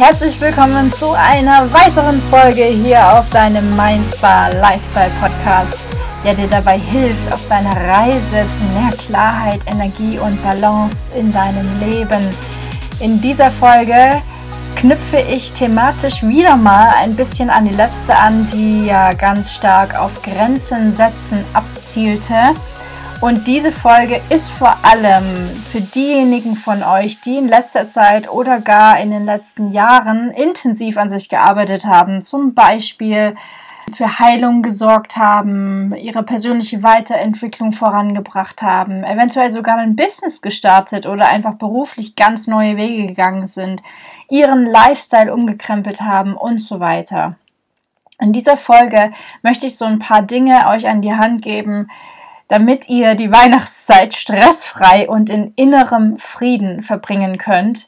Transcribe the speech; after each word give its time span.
Herzlich 0.00 0.40
willkommen 0.40 0.90
zu 0.94 1.10
einer 1.10 1.70
weiteren 1.74 2.22
Folge 2.30 2.64
hier 2.64 3.18
auf 3.18 3.28
deinem 3.28 3.76
Mindspa 3.76 4.48
Lifestyle 4.48 5.10
Podcast, 5.20 5.84
der 6.24 6.32
dir 6.32 6.46
dabei 6.46 6.78
hilft, 6.78 7.30
auf 7.30 7.46
deiner 7.48 7.76
Reise 7.76 8.46
zu 8.50 8.64
mehr 8.72 8.92
Klarheit, 8.96 9.60
Energie 9.66 10.18
und 10.18 10.42
Balance 10.42 11.14
in 11.14 11.30
deinem 11.30 11.68
Leben. 11.80 12.26
In 13.00 13.20
dieser 13.20 13.50
Folge 13.50 14.22
knüpfe 14.74 15.18
ich 15.18 15.52
thematisch 15.52 16.22
wieder 16.22 16.56
mal 16.56 16.94
ein 16.98 17.14
bisschen 17.14 17.50
an 17.50 17.66
die 17.66 17.76
letzte 17.76 18.16
an, 18.16 18.48
die 18.54 18.86
ja 18.86 19.12
ganz 19.12 19.52
stark 19.52 19.94
auf 20.00 20.22
Grenzen 20.22 20.96
setzen 20.96 21.44
abzielte. 21.52 22.54
Und 23.20 23.46
diese 23.46 23.70
Folge 23.70 24.18
ist 24.30 24.48
vor 24.50 24.78
allem 24.82 25.46
für 25.70 25.82
diejenigen 25.82 26.56
von 26.56 26.82
euch, 26.82 27.20
die 27.20 27.36
in 27.36 27.48
letzter 27.48 27.86
Zeit 27.90 28.30
oder 28.30 28.60
gar 28.62 28.98
in 28.98 29.10
den 29.10 29.26
letzten 29.26 29.70
Jahren 29.70 30.30
intensiv 30.30 30.96
an 30.96 31.10
sich 31.10 31.28
gearbeitet 31.28 31.84
haben, 31.84 32.22
zum 32.22 32.54
Beispiel 32.54 33.36
für 33.92 34.18
Heilung 34.18 34.62
gesorgt 34.62 35.18
haben, 35.18 35.94
ihre 35.96 36.22
persönliche 36.22 36.82
Weiterentwicklung 36.82 37.72
vorangebracht 37.72 38.62
haben, 38.62 39.04
eventuell 39.04 39.52
sogar 39.52 39.76
ein 39.76 39.96
Business 39.96 40.40
gestartet 40.40 41.04
oder 41.04 41.28
einfach 41.28 41.54
beruflich 41.54 42.16
ganz 42.16 42.46
neue 42.46 42.78
Wege 42.78 43.08
gegangen 43.08 43.46
sind, 43.46 43.82
ihren 44.30 44.64
Lifestyle 44.64 45.34
umgekrempelt 45.34 46.00
haben 46.00 46.36
und 46.36 46.60
so 46.62 46.80
weiter. 46.80 47.36
In 48.18 48.32
dieser 48.32 48.56
Folge 48.56 49.12
möchte 49.42 49.66
ich 49.66 49.76
so 49.76 49.84
ein 49.84 49.98
paar 49.98 50.22
Dinge 50.22 50.68
euch 50.68 50.88
an 50.88 51.02
die 51.02 51.14
Hand 51.14 51.42
geben, 51.42 51.88
damit 52.50 52.88
ihr 52.88 53.14
die 53.14 53.30
Weihnachtszeit 53.30 54.12
stressfrei 54.12 55.08
und 55.08 55.30
in 55.30 55.52
innerem 55.54 56.18
Frieden 56.18 56.82
verbringen 56.82 57.38
könnt. 57.38 57.86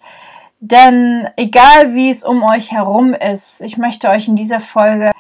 Denn 0.61 1.29
egal 1.37 1.95
wie 1.95 2.09
es 2.09 2.23
um 2.23 2.45
euch 2.45 2.71
herum 2.71 3.13
ist, 3.13 3.61
ich 3.61 3.77
möchte 3.77 4.09
euch 4.09 4.29
in 4.29 4.37
dieser 4.37 4.61
Folge 4.61 5.11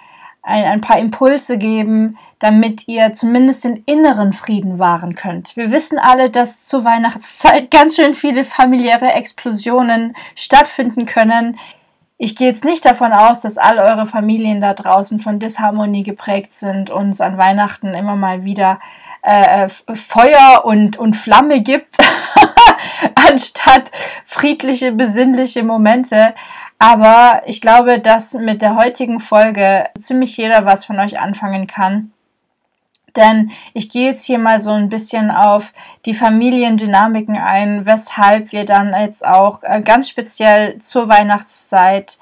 ein, 0.42 0.64
ein, 0.64 0.80
paar 0.80 0.98
Impulse 0.98 1.58
geben, 1.58 2.18
damit 2.38 2.86
ihr 2.86 3.14
zumindest 3.14 3.64
den 3.64 3.82
inneren 3.84 4.32
Frieden 4.32 4.78
wahren 4.78 5.16
könnt. 5.16 5.56
Wir 5.56 5.72
wissen 5.72 5.98
alle, 5.98 6.30
dass 6.30 6.68
zur 6.68 6.84
Weihnachtszeit 6.84 7.68
ganz 7.72 7.96
schön 7.96 8.14
viele 8.14 8.44
familiäre 8.44 9.12
Explosionen 9.12 10.14
stattfinden 10.36 11.04
können. 11.04 11.58
Ich 12.24 12.36
gehe 12.36 12.46
jetzt 12.46 12.64
nicht 12.64 12.84
davon 12.84 13.12
aus, 13.12 13.40
dass 13.40 13.58
all 13.58 13.80
eure 13.80 14.06
Familien 14.06 14.60
da 14.60 14.74
draußen 14.74 15.18
von 15.18 15.40
Disharmonie 15.40 16.04
geprägt 16.04 16.52
sind 16.52 16.88
und 16.88 17.08
es 17.08 17.20
an 17.20 17.36
Weihnachten 17.36 17.94
immer 17.94 18.14
mal 18.14 18.44
wieder 18.44 18.78
äh, 19.22 19.68
Feuer 19.68 20.62
und, 20.64 20.96
und 20.96 21.16
Flamme 21.16 21.62
gibt, 21.62 21.96
anstatt 23.28 23.90
friedliche, 24.24 24.92
besinnliche 24.92 25.64
Momente. 25.64 26.32
Aber 26.78 27.42
ich 27.46 27.60
glaube, 27.60 27.98
dass 27.98 28.34
mit 28.34 28.62
der 28.62 28.76
heutigen 28.76 29.18
Folge 29.18 29.88
ziemlich 29.98 30.36
jeder 30.36 30.64
was 30.64 30.84
von 30.84 31.00
euch 31.00 31.18
anfangen 31.18 31.66
kann. 31.66 32.12
Denn 33.16 33.50
ich 33.74 33.90
gehe 33.90 34.10
jetzt 34.10 34.24
hier 34.24 34.38
mal 34.38 34.60
so 34.60 34.70
ein 34.70 34.88
bisschen 34.88 35.30
auf 35.30 35.72
die 36.06 36.14
Familiendynamiken 36.14 37.36
ein, 37.36 37.84
weshalb 37.86 38.52
wir 38.52 38.64
dann 38.64 38.94
jetzt 38.98 39.24
auch 39.24 39.62
äh, 39.62 39.82
ganz 39.82 40.08
speziell 40.08 40.78
zur 40.78 41.08
Weihnachtszeit 41.08 42.18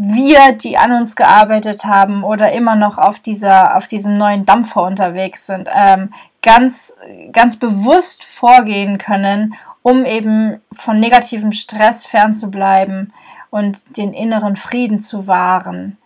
wir, 0.00 0.52
die 0.52 0.78
an 0.78 0.92
uns 0.92 1.16
gearbeitet 1.16 1.84
haben 1.84 2.22
oder 2.22 2.52
immer 2.52 2.76
noch 2.76 2.98
auf 2.98 3.18
dieser, 3.18 3.76
auf 3.76 3.88
diesem 3.88 4.14
neuen 4.14 4.46
Dampfer 4.46 4.84
unterwegs 4.84 5.46
sind, 5.46 5.68
ähm, 5.74 6.14
ganz, 6.40 6.94
ganz 7.32 7.56
bewusst 7.56 8.22
vorgehen 8.22 8.98
können, 8.98 9.54
um 9.82 10.04
eben 10.04 10.60
von 10.72 11.00
negativem 11.00 11.50
Stress 11.50 12.06
fernzubleiben 12.06 13.12
und 13.50 13.96
den 13.96 14.12
inneren 14.12 14.54
Frieden 14.54 15.02
zu 15.02 15.26
wahren. 15.26 15.96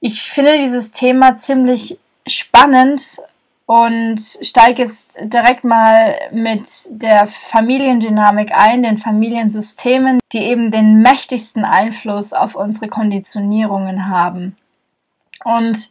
Ich 0.00 0.22
finde 0.22 0.58
dieses 0.58 0.92
Thema 0.92 1.36
ziemlich 1.36 1.98
spannend 2.26 3.18
und 3.66 4.20
steige 4.20 4.82
jetzt 4.82 5.16
direkt 5.20 5.64
mal 5.64 6.14
mit 6.32 6.68
der 6.90 7.26
Familiendynamik 7.26 8.52
ein, 8.52 8.82
den 8.82 8.98
Familiensystemen, 8.98 10.20
die 10.32 10.42
eben 10.42 10.70
den 10.70 11.00
mächtigsten 11.00 11.64
Einfluss 11.64 12.32
auf 12.32 12.54
unsere 12.54 12.88
Konditionierungen 12.88 14.08
haben. 14.08 14.56
Und 15.44 15.90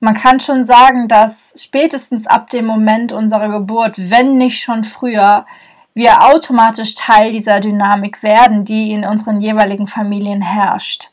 man 0.00 0.14
kann 0.14 0.40
schon 0.40 0.64
sagen, 0.64 1.08
dass 1.08 1.54
spätestens 1.56 2.26
ab 2.26 2.50
dem 2.50 2.66
Moment 2.66 3.12
unserer 3.12 3.48
Geburt, 3.48 3.94
wenn 3.96 4.36
nicht 4.36 4.60
schon 4.60 4.84
früher, 4.84 5.46
wir 5.94 6.22
automatisch 6.22 6.94
Teil 6.94 7.32
dieser 7.32 7.60
Dynamik 7.60 8.22
werden, 8.22 8.64
die 8.66 8.92
in 8.92 9.06
unseren 9.06 9.40
jeweiligen 9.40 9.86
Familien 9.86 10.42
herrscht. 10.42 11.08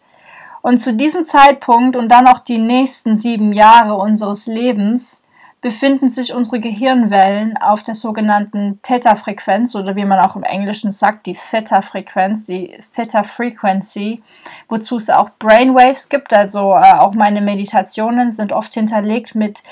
Und 0.64 0.80
zu 0.80 0.94
diesem 0.94 1.26
Zeitpunkt 1.26 1.98
und 1.98 2.08
dann 2.08 2.26
auch 2.26 2.40
die 2.40 2.58
nächsten 2.58 3.18
sieben 3.18 3.52
Jahre 3.52 3.96
unseres 3.96 4.48
Lebens 4.48 5.26
befinden 5.60 6.10
sich 6.10 6.34
unsere 6.34 6.62
Gehirnwellen 6.62 7.58
auf 7.58 7.84
der 7.84 7.96
sogenannten 7.96 8.80
Theta-Frequenz 8.82 9.76
oder 9.76 9.98
wie 9.98 10.06
man 10.06 10.20
auch 10.20 10.38
im 10.38 10.44
Englischen 10.44 10.90
sagt, 10.90 11.26
die 11.26 11.34
Theta-Frequenz, 11.34 12.46
die 12.46 12.80
Theta-Frequency, 12.96 14.24
wozu 14.70 14.96
es 14.96 15.10
auch 15.10 15.32
Brainwaves 15.38 16.08
gibt. 16.08 16.34
Also 16.34 16.74
äh, 16.76 16.94
auch 16.94 17.14
meine 17.14 17.42
Meditationen 17.42 18.32
sind 18.32 18.54
oft 18.54 18.74
hinterlegt 18.74 19.36
mit 19.36 19.64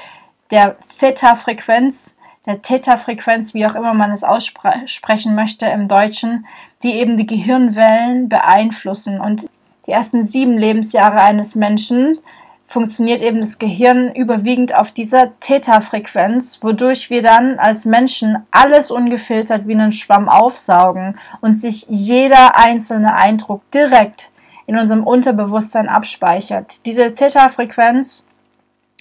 der 0.51 0.75
Theta-Frequenz, 1.00 2.18
der 2.46 2.62
Theta-Frequenz, 2.62 3.53
wie 3.53 3.66
auch 3.66 3.75
immer 3.75 3.94
man 3.94 4.12
es 4.12 4.25
aussprechen 4.25 5.35
möchte 5.35 5.68
im 5.68 5.88
Deutschen, 5.88 6.46
die 6.84 6.96
eben 6.96 7.16
die 7.16 7.28
Gehirnwellen 7.28 8.28
beeinflussen. 8.28 9.22
Und 9.22 9.46
die 9.91 9.96
ersten 9.96 10.24
sieben 10.24 10.57
Lebensjahre 10.57 11.19
eines 11.19 11.53
Menschen 11.53 12.18
funktioniert 12.66 13.22
eben 13.22 13.41
das 13.41 13.59
Gehirn 13.59 14.16
überwiegend 14.16 14.74
auf 14.74 14.91
dieser 14.91 15.38
Theta-Frequenz, 15.41 16.59
wodurch 16.63 17.09
wir 17.09 17.22
dann 17.22 17.59
als 17.59 17.84
Menschen 17.84 18.38
alles 18.51 18.90
ungefiltert 18.90 19.68
wie 19.68 19.74
einen 19.74 19.91
Schwamm 19.91 20.30
aufsaugen 20.30 21.19
und 21.41 21.59
sich 21.59 21.88
jeder 21.90 22.57
einzelne 22.57 23.16
Eindruck 23.16 23.69
direkt 23.72 24.31
in 24.66 24.78
unserem 24.78 25.03
Unterbewusstsein 25.03 25.90
abspeichert. 25.90 26.85
Diese 26.85 27.13
Theta-Frequenz 27.13 28.30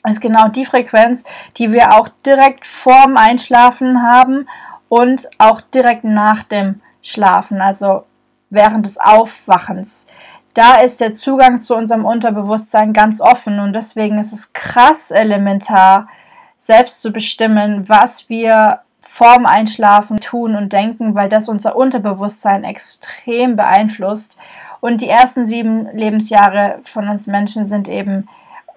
ist 0.08 0.20
genau 0.20 0.48
die 0.48 0.64
Frequenz, 0.64 1.22
die 1.56 1.70
wir 1.70 1.94
auch 1.94 2.08
direkt 2.26 2.66
vorm 2.66 3.16
Einschlafen 3.16 4.02
haben 4.02 4.48
und 4.88 5.30
auch 5.38 5.60
direkt 5.60 6.02
nach 6.02 6.42
dem 6.42 6.80
Schlafen, 7.00 7.60
also 7.60 8.02
während 8.50 8.86
des 8.86 8.98
Aufwachens 8.98 10.08
da 10.54 10.76
ist 10.76 11.00
der 11.00 11.12
Zugang 11.12 11.60
zu 11.60 11.76
unserem 11.76 12.04
Unterbewusstsein 12.04 12.92
ganz 12.92 13.20
offen 13.20 13.60
und 13.60 13.72
deswegen 13.72 14.18
ist 14.18 14.32
es 14.32 14.52
krass 14.52 15.10
elementar, 15.10 16.08
selbst 16.56 17.02
zu 17.02 17.12
bestimmen, 17.12 17.88
was 17.88 18.28
wir 18.28 18.80
vorm 19.00 19.46
Einschlafen 19.46 20.20
tun 20.20 20.54
und 20.54 20.72
denken, 20.72 21.14
weil 21.14 21.28
das 21.28 21.48
unser 21.48 21.74
Unterbewusstsein 21.74 22.64
extrem 22.64 23.56
beeinflusst. 23.56 24.36
Und 24.80 25.00
die 25.00 25.08
ersten 25.08 25.46
sieben 25.46 25.88
Lebensjahre 25.92 26.78
von 26.84 27.08
uns 27.08 27.26
Menschen 27.26 27.66
sind 27.66 27.88
eben, 27.88 28.28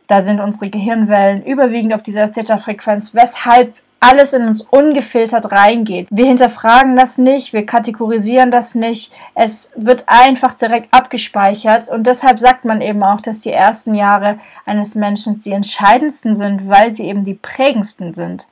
da 0.07 0.21
sind 0.21 0.39
unsere 0.39 0.69
Gehirnwellen 0.69 1.43
überwiegend 1.43 1.93
auf 1.93 2.03
dieser 2.03 2.31
Theta-Frequenz, 2.31 3.13
weshalb 3.13 3.73
alles 4.03 4.33
in 4.33 4.45
uns 4.45 4.61
ungefiltert 4.61 5.51
reingeht. 5.51 6.07
Wir 6.11 6.25
hinterfragen 6.25 6.97
das 6.97 7.17
nicht, 7.17 7.53
wir 7.53 7.65
kategorisieren 7.65 8.51
das 8.51 8.75
nicht. 8.75 9.13
Es 9.33 9.71
wird 9.75 10.03
einfach 10.07 10.53
direkt 10.53 10.93
abgespeichert 10.93 11.89
und 11.89 12.05
deshalb 12.05 12.39
sagt 12.39 12.65
man 12.65 12.81
eben 12.81 13.01
auch, 13.01 13.21
dass 13.21 13.39
die 13.39 13.51
ersten 13.51 13.95
Jahre 13.95 14.39
eines 14.65 14.95
Menschen 14.95 15.39
die 15.39 15.51
entscheidendsten 15.51 16.35
sind, 16.35 16.67
weil 16.67 16.91
sie 16.91 17.07
eben 17.07 17.23
die 17.23 17.35
prägendsten 17.35 18.13
sind. 18.13 18.47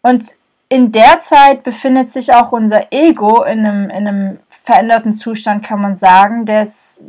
Und 0.00 0.24
in 0.68 0.92
der 0.92 1.20
Zeit 1.20 1.62
befindet 1.62 2.12
sich 2.12 2.32
auch 2.32 2.52
unser 2.52 2.92
Ego 2.92 3.42
in 3.42 3.66
einem, 3.66 3.90
in 3.90 4.08
einem 4.08 4.38
veränderten 4.66 5.12
Zustand, 5.12 5.64
kann 5.64 5.80
man 5.80 5.94
sagen. 5.94 6.44
Der 6.44 6.62
ist, 6.62 7.00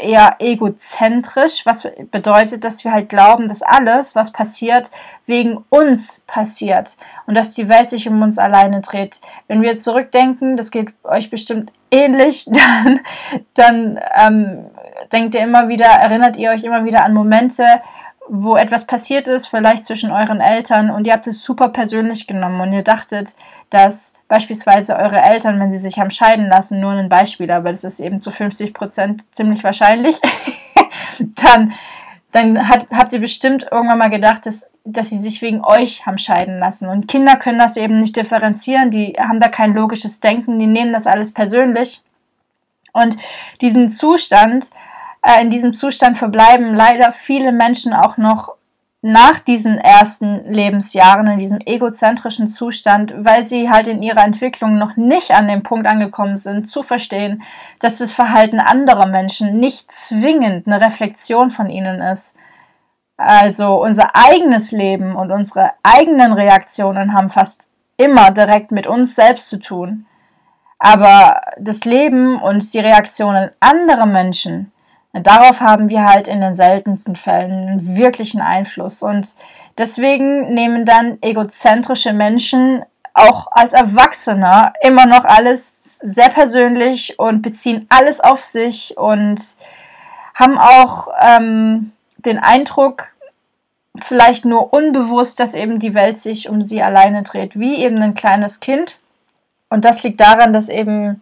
eher 0.00 0.36
egozentrisch, 0.38 1.66
was 1.66 1.86
bedeutet, 2.10 2.64
dass 2.64 2.84
wir 2.84 2.92
halt 2.92 3.10
glauben, 3.10 3.48
dass 3.48 3.62
alles, 3.62 4.16
was 4.16 4.32
passiert, 4.32 4.90
wegen 5.26 5.62
uns 5.68 6.22
passiert 6.26 6.96
und 7.26 7.34
dass 7.34 7.52
die 7.52 7.68
Welt 7.68 7.90
sich 7.90 8.08
um 8.08 8.20
uns 8.22 8.38
alleine 8.38 8.80
dreht. 8.80 9.20
Wenn 9.46 9.60
wir 9.60 9.78
zurückdenken, 9.78 10.56
das 10.56 10.70
geht 10.70 10.94
euch 11.04 11.28
bestimmt 11.28 11.70
ähnlich, 11.90 12.46
dann, 12.50 13.00
dann 13.54 14.00
ähm, 14.16 14.64
denkt 15.12 15.34
ihr 15.34 15.42
immer 15.42 15.68
wieder, 15.68 15.86
erinnert 15.86 16.38
ihr 16.38 16.50
euch 16.50 16.64
immer 16.64 16.86
wieder 16.86 17.04
an 17.04 17.12
Momente, 17.12 17.66
wo 18.28 18.56
etwas 18.56 18.86
passiert 18.86 19.28
ist, 19.28 19.48
vielleicht 19.48 19.84
zwischen 19.84 20.10
euren 20.10 20.40
Eltern 20.40 20.90
und 20.90 21.06
ihr 21.06 21.12
habt 21.12 21.26
es 21.26 21.42
super 21.42 21.68
persönlich 21.68 22.26
genommen 22.26 22.60
und 22.60 22.72
ihr 22.72 22.82
dachtet, 22.82 23.34
dass 23.70 24.14
beispielsweise 24.28 24.96
eure 24.96 25.20
Eltern, 25.20 25.58
wenn 25.58 25.72
sie 25.72 25.78
sich 25.78 25.98
haben 25.98 26.10
scheiden 26.10 26.46
lassen, 26.48 26.80
nur 26.80 26.92
ein 26.92 27.08
Beispiel, 27.08 27.50
aber 27.50 27.70
das 27.70 27.84
ist 27.84 28.00
eben 28.00 28.20
zu 28.20 28.30
50 28.30 28.74
Prozent 28.74 29.34
ziemlich 29.34 29.64
wahrscheinlich, 29.64 30.20
dann, 31.18 31.72
dann 32.32 32.68
hat, 32.68 32.86
habt 32.90 33.12
ihr 33.12 33.20
bestimmt 33.20 33.66
irgendwann 33.70 33.98
mal 33.98 34.10
gedacht, 34.10 34.46
dass, 34.46 34.70
dass 34.84 35.10
sie 35.10 35.18
sich 35.18 35.42
wegen 35.42 35.64
euch 35.64 36.06
haben 36.06 36.18
scheiden 36.18 36.58
lassen. 36.58 36.88
Und 36.88 37.08
Kinder 37.08 37.36
können 37.36 37.58
das 37.58 37.76
eben 37.76 38.00
nicht 38.00 38.16
differenzieren, 38.16 38.90
die 38.90 39.14
haben 39.18 39.40
da 39.40 39.48
kein 39.48 39.74
logisches 39.74 40.20
Denken, 40.20 40.58
die 40.58 40.66
nehmen 40.66 40.92
das 40.92 41.06
alles 41.06 41.32
persönlich 41.32 42.02
Und 42.92 43.16
diesen 43.60 43.90
Zustand, 43.90 44.70
äh, 45.22 45.42
in 45.42 45.50
diesem 45.50 45.74
Zustand 45.74 46.18
verbleiben 46.18 46.74
leider 46.74 47.12
viele 47.12 47.52
Menschen 47.52 47.92
auch 47.92 48.16
noch 48.16 48.56
nach 49.04 49.40
diesen 49.40 49.78
ersten 49.78 50.44
Lebensjahren 50.44 51.26
in 51.26 51.38
diesem 51.38 51.58
egozentrischen 51.66 52.46
Zustand, 52.46 53.12
weil 53.16 53.44
sie 53.44 53.68
halt 53.68 53.88
in 53.88 54.00
ihrer 54.00 54.24
Entwicklung 54.24 54.78
noch 54.78 54.96
nicht 54.96 55.32
an 55.32 55.48
dem 55.48 55.64
Punkt 55.64 55.88
angekommen 55.88 56.36
sind, 56.36 56.68
zu 56.68 56.84
verstehen, 56.84 57.42
dass 57.80 57.98
das 57.98 58.12
Verhalten 58.12 58.60
anderer 58.60 59.06
Menschen 59.06 59.58
nicht 59.58 59.90
zwingend 59.90 60.68
eine 60.68 60.80
Reflexion 60.80 61.50
von 61.50 61.68
ihnen 61.68 62.00
ist. 62.00 62.36
Also 63.16 63.82
unser 63.82 64.14
eigenes 64.14 64.70
Leben 64.70 65.16
und 65.16 65.32
unsere 65.32 65.72
eigenen 65.82 66.32
Reaktionen 66.32 67.12
haben 67.12 67.28
fast 67.28 67.68
immer 67.96 68.30
direkt 68.30 68.70
mit 68.70 68.86
uns 68.86 69.16
selbst 69.16 69.48
zu 69.48 69.58
tun. 69.58 70.06
Aber 70.78 71.40
das 71.58 71.84
Leben 71.84 72.40
und 72.40 72.72
die 72.72 72.80
Reaktionen 72.80 73.50
anderer 73.60 74.06
Menschen, 74.06 74.71
Darauf 75.12 75.60
haben 75.60 75.90
wir 75.90 76.06
halt 76.06 76.26
in 76.26 76.40
den 76.40 76.54
seltensten 76.54 77.16
Fällen 77.16 77.68
einen 77.68 77.96
wirklichen 77.96 78.40
Einfluss. 78.40 79.02
Und 79.02 79.34
deswegen 79.76 80.54
nehmen 80.54 80.86
dann 80.86 81.18
egozentrische 81.20 82.12
Menschen 82.12 82.84
auch 83.14 83.48
als 83.50 83.74
Erwachsener 83.74 84.72
immer 84.80 85.04
noch 85.04 85.24
alles 85.24 85.98
sehr 85.98 86.30
persönlich 86.30 87.18
und 87.18 87.42
beziehen 87.42 87.86
alles 87.90 88.20
auf 88.20 88.40
sich 88.40 88.96
und 88.96 89.38
haben 90.34 90.58
auch 90.58 91.08
ähm, 91.20 91.92
den 92.16 92.38
Eindruck, 92.38 93.08
vielleicht 93.96 94.46
nur 94.46 94.72
unbewusst, 94.72 95.38
dass 95.40 95.54
eben 95.54 95.78
die 95.78 95.94
Welt 95.94 96.18
sich 96.18 96.48
um 96.48 96.64
sie 96.64 96.82
alleine 96.82 97.22
dreht, 97.22 97.58
wie 97.58 97.76
eben 97.76 98.00
ein 98.00 98.14
kleines 98.14 98.60
Kind. 98.60 98.98
Und 99.68 99.84
das 99.84 100.02
liegt 100.02 100.20
daran, 100.20 100.54
dass 100.54 100.70
eben 100.70 101.20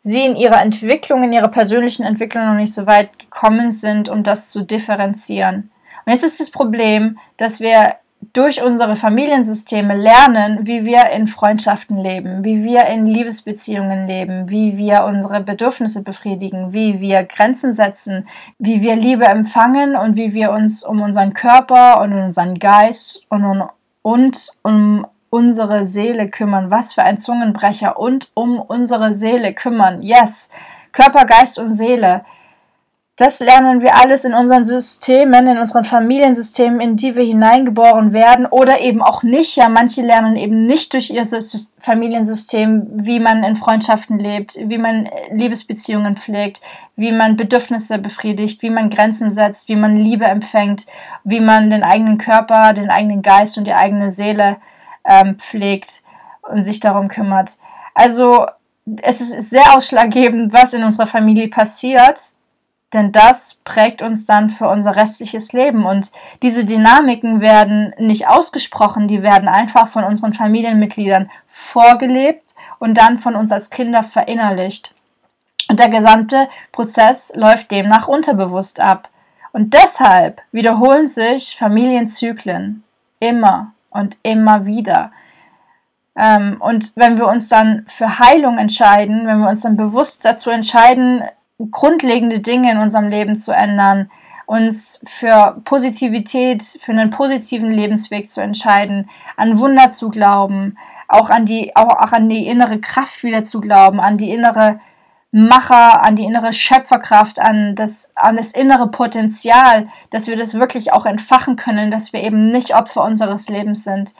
sie 0.00 0.24
in 0.24 0.34
ihrer 0.34 0.60
Entwicklung, 0.60 1.22
in 1.22 1.32
ihrer 1.32 1.48
persönlichen 1.48 2.04
Entwicklung 2.04 2.46
noch 2.46 2.54
nicht 2.54 2.74
so 2.74 2.86
weit 2.86 3.18
gekommen 3.18 3.70
sind, 3.70 4.08
um 4.08 4.22
das 4.22 4.50
zu 4.50 4.62
differenzieren. 4.62 5.70
Und 6.04 6.12
jetzt 6.12 6.24
ist 6.24 6.40
das 6.40 6.50
Problem, 6.50 7.18
dass 7.36 7.60
wir 7.60 7.96
durch 8.32 8.62
unsere 8.62 8.96
Familiensysteme 8.96 9.96
lernen, 9.96 10.66
wie 10.66 10.84
wir 10.84 11.10
in 11.10 11.26
Freundschaften 11.26 11.98
leben, 11.98 12.44
wie 12.44 12.62
wir 12.62 12.86
in 12.86 13.06
Liebesbeziehungen 13.06 14.06
leben, 14.06 14.50
wie 14.50 14.76
wir 14.76 15.04
unsere 15.04 15.40
Bedürfnisse 15.40 16.02
befriedigen, 16.02 16.72
wie 16.72 17.00
wir 17.00 17.24
Grenzen 17.24 17.72
setzen, 17.72 18.28
wie 18.58 18.82
wir 18.82 18.94
Liebe 18.94 19.24
empfangen 19.24 19.96
und 19.96 20.16
wie 20.16 20.34
wir 20.34 20.52
uns 20.52 20.84
um 20.84 21.00
unseren 21.00 21.32
Körper 21.32 22.00
und 22.02 22.12
unseren 22.12 22.58
Geist 22.58 23.24
und 23.30 23.44
um, 23.44 23.64
und 24.02 24.50
um 24.62 25.06
unsere 25.30 25.86
Seele 25.86 26.28
kümmern. 26.28 26.70
Was 26.70 26.94
für 26.94 27.02
ein 27.02 27.18
Zungenbrecher. 27.18 27.98
Und 27.98 28.28
um 28.34 28.60
unsere 28.60 29.14
Seele 29.14 29.54
kümmern. 29.54 30.02
Yes. 30.02 30.50
Körper, 30.92 31.24
Geist 31.24 31.58
und 31.58 31.74
Seele. 31.74 32.24
Das 33.20 33.38
lernen 33.38 33.82
wir 33.82 33.96
alles 33.96 34.24
in 34.24 34.32
unseren 34.32 34.64
Systemen, 34.64 35.46
in 35.46 35.58
unseren 35.58 35.84
Familiensystemen, 35.84 36.80
in 36.80 36.96
die 36.96 37.14
wir 37.16 37.22
hineingeboren 37.22 38.14
werden 38.14 38.46
oder 38.46 38.80
eben 38.80 39.02
auch 39.02 39.22
nicht. 39.22 39.56
Ja, 39.56 39.68
manche 39.68 40.00
lernen 40.00 40.36
eben 40.36 40.64
nicht 40.64 40.94
durch 40.94 41.10
ihr 41.10 41.26
Familiensystem, 41.80 42.86
wie 42.94 43.20
man 43.20 43.44
in 43.44 43.56
Freundschaften 43.56 44.18
lebt, 44.18 44.56
wie 44.56 44.78
man 44.78 45.06
Liebesbeziehungen 45.32 46.16
pflegt, 46.16 46.62
wie 46.96 47.12
man 47.12 47.36
Bedürfnisse 47.36 47.98
befriedigt, 47.98 48.62
wie 48.62 48.70
man 48.70 48.88
Grenzen 48.88 49.32
setzt, 49.32 49.68
wie 49.68 49.76
man 49.76 49.98
Liebe 49.98 50.24
empfängt, 50.24 50.86
wie 51.22 51.40
man 51.40 51.68
den 51.68 51.82
eigenen 51.82 52.16
Körper, 52.16 52.72
den 52.72 52.88
eigenen 52.88 53.20
Geist 53.20 53.58
und 53.58 53.66
die 53.66 53.74
eigene 53.74 54.10
Seele 54.10 54.56
ähm, 55.10 55.36
pflegt 55.36 56.02
und 56.42 56.62
sich 56.62 56.80
darum 56.80 57.08
kümmert. 57.08 57.56
Also 57.94 58.46
es 59.02 59.20
ist 59.20 59.50
sehr 59.50 59.76
ausschlaggebend, 59.76 60.52
was 60.52 60.72
in 60.72 60.84
unserer 60.84 61.06
Familie 61.06 61.48
passiert, 61.48 62.20
denn 62.92 63.12
das 63.12 63.60
prägt 63.64 64.02
uns 64.02 64.26
dann 64.26 64.48
für 64.48 64.68
unser 64.68 64.96
restliches 64.96 65.52
Leben. 65.52 65.84
Und 65.84 66.10
diese 66.42 66.64
Dynamiken 66.64 67.40
werden 67.40 67.94
nicht 67.98 68.26
ausgesprochen, 68.26 69.06
die 69.06 69.22
werden 69.22 69.48
einfach 69.48 69.88
von 69.88 70.04
unseren 70.04 70.32
Familienmitgliedern 70.32 71.30
vorgelebt 71.48 72.54
und 72.78 72.94
dann 72.94 73.18
von 73.18 73.36
uns 73.36 73.52
als 73.52 73.70
Kinder 73.70 74.02
verinnerlicht. 74.02 74.94
Und 75.68 75.78
der 75.78 75.88
gesamte 75.88 76.48
Prozess 76.72 77.32
läuft 77.36 77.70
demnach 77.70 78.08
unterbewusst 78.08 78.80
ab. 78.80 79.08
Und 79.52 79.74
deshalb 79.74 80.42
wiederholen 80.50 81.06
sich 81.06 81.56
Familienzyklen 81.56 82.82
immer 83.20 83.72
und 83.90 84.16
immer 84.22 84.66
wieder. 84.66 85.12
Ähm, 86.16 86.56
und 86.60 86.92
wenn 86.96 87.18
wir 87.18 87.28
uns 87.28 87.48
dann 87.48 87.84
für 87.86 88.18
Heilung 88.18 88.58
entscheiden, 88.58 89.26
wenn 89.26 89.40
wir 89.40 89.48
uns 89.48 89.62
dann 89.62 89.76
bewusst 89.76 90.24
dazu 90.24 90.50
entscheiden, 90.50 91.22
grundlegende 91.70 92.40
Dinge 92.40 92.72
in 92.72 92.78
unserem 92.78 93.08
Leben 93.08 93.38
zu 93.38 93.52
ändern, 93.52 94.10
uns 94.46 95.00
für 95.04 95.60
Positivität, 95.64 96.62
für 96.62 96.92
einen 96.92 97.10
positiven 97.10 97.70
Lebensweg 97.70 98.32
zu 98.32 98.42
entscheiden, 98.42 99.08
an 99.36 99.58
Wunder 99.58 99.92
zu 99.92 100.08
glauben, 100.08 100.76
auch 101.06 101.30
an 101.30 101.46
die, 101.46 101.76
auch, 101.76 101.88
auch 101.88 102.12
an 102.12 102.28
die 102.28 102.46
innere 102.46 102.80
Kraft 102.80 103.22
wieder 103.22 103.44
zu 103.44 103.60
glauben, 103.60 104.00
an 104.00 104.16
die 104.16 104.30
innere 104.30 104.80
Macher, 105.32 106.04
an 106.04 106.16
die 106.16 106.24
innere 106.24 106.52
Schöpferkraft, 106.52 107.38
an 107.38 107.76
das, 107.76 108.10
an 108.16 108.36
das 108.36 108.52
innere 108.52 108.88
Potenzial, 108.88 109.88
dass 110.10 110.26
wir 110.26 110.36
das 110.36 110.54
wirklich 110.54 110.92
auch 110.92 111.06
entfachen 111.06 111.54
können, 111.56 111.90
dass 111.90 112.12
wir 112.12 112.22
eben 112.22 112.50
nicht 112.50 112.74
Opfer 112.74 113.04
unseres 113.04 113.48
Lebens 113.48 113.84
sind. 113.84 114.14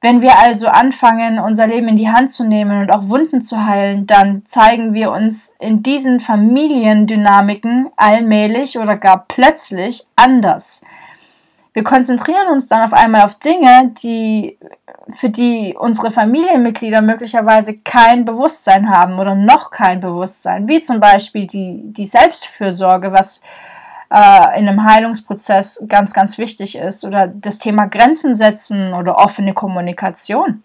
Wenn 0.00 0.22
wir 0.22 0.38
also 0.38 0.68
anfangen, 0.68 1.40
unser 1.40 1.66
Leben 1.66 1.88
in 1.88 1.96
die 1.96 2.10
Hand 2.10 2.30
zu 2.30 2.44
nehmen 2.44 2.82
und 2.82 2.90
auch 2.92 3.08
Wunden 3.08 3.42
zu 3.42 3.64
heilen, 3.64 4.06
dann 4.06 4.42
zeigen 4.46 4.94
wir 4.94 5.10
uns 5.10 5.56
in 5.58 5.82
diesen 5.82 6.20
Familiendynamiken 6.20 7.88
allmählich 7.96 8.78
oder 8.78 8.96
gar 8.96 9.24
plötzlich 9.26 10.06
anders. 10.14 10.84
Wir 11.76 11.84
konzentrieren 11.84 12.48
uns 12.48 12.68
dann 12.68 12.80
auf 12.80 12.94
einmal 12.94 13.20
auf 13.20 13.34
Dinge, 13.34 13.92
die, 14.02 14.56
für 15.10 15.28
die 15.28 15.76
unsere 15.78 16.10
Familienmitglieder 16.10 17.02
möglicherweise 17.02 17.76
kein 17.76 18.24
Bewusstsein 18.24 18.88
haben 18.88 19.18
oder 19.18 19.34
noch 19.34 19.70
kein 19.70 20.00
Bewusstsein, 20.00 20.68
wie 20.68 20.82
zum 20.82 21.00
Beispiel 21.00 21.46
die, 21.46 21.82
die 21.84 22.06
Selbstfürsorge, 22.06 23.12
was 23.12 23.42
äh, 24.08 24.58
in 24.58 24.66
einem 24.66 24.90
Heilungsprozess 24.90 25.84
ganz, 25.86 26.14
ganz 26.14 26.38
wichtig 26.38 26.78
ist, 26.78 27.04
oder 27.04 27.28
das 27.28 27.58
Thema 27.58 27.84
Grenzen 27.84 28.34
setzen 28.36 28.94
oder 28.94 29.18
offene 29.18 29.52
Kommunikation. 29.52 30.64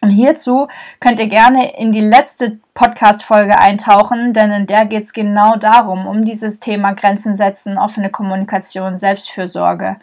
Und 0.00 0.08
hierzu 0.08 0.68
könnt 1.00 1.20
ihr 1.20 1.28
gerne 1.28 1.76
in 1.76 1.92
die 1.92 2.00
letzte 2.00 2.60
Podcast-Folge 2.72 3.58
eintauchen, 3.58 4.32
denn 4.32 4.50
in 4.52 4.66
der 4.66 4.86
geht 4.86 5.04
es 5.04 5.12
genau 5.12 5.56
darum, 5.56 6.06
um 6.06 6.24
dieses 6.24 6.60
Thema 6.60 6.92
Grenzen 6.92 7.34
setzen, 7.34 7.76
offene 7.76 8.08
Kommunikation, 8.08 8.96
Selbstfürsorge. 8.96 9.96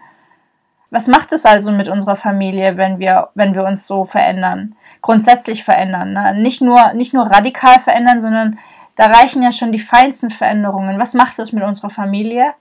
Was 0.90 1.08
macht 1.08 1.34
es 1.34 1.46
also 1.46 1.72
mit 1.72 1.90
unserer 1.90 2.16
Familie, 2.16 2.78
wenn 2.78 3.00
wir, 3.00 3.30
wenn 3.36 3.56
wir 3.56 3.66
uns 3.66 3.88
so 3.88 4.06
verändern? 4.06 4.76
Grundsätzlich 5.02 5.64
verändern. 5.64 6.14
Ne? 6.14 6.36
Nicht, 6.36 6.62
nur, 6.62 6.94
nicht 6.94 7.14
nur 7.14 7.26
radikal 7.26 7.80
verändern, 7.80 8.22
sondern 8.22 8.58
da 8.96 9.08
reichen 9.08 9.44
ja 9.44 9.52
schon 9.52 9.72
die 9.72 9.80
feinsten 9.80 10.32
Veränderungen. 10.32 11.00
Was 11.00 11.14
macht 11.14 11.38
es 11.40 11.52
mit 11.52 11.64
unserer 11.64 11.90
Familie? 11.90 12.54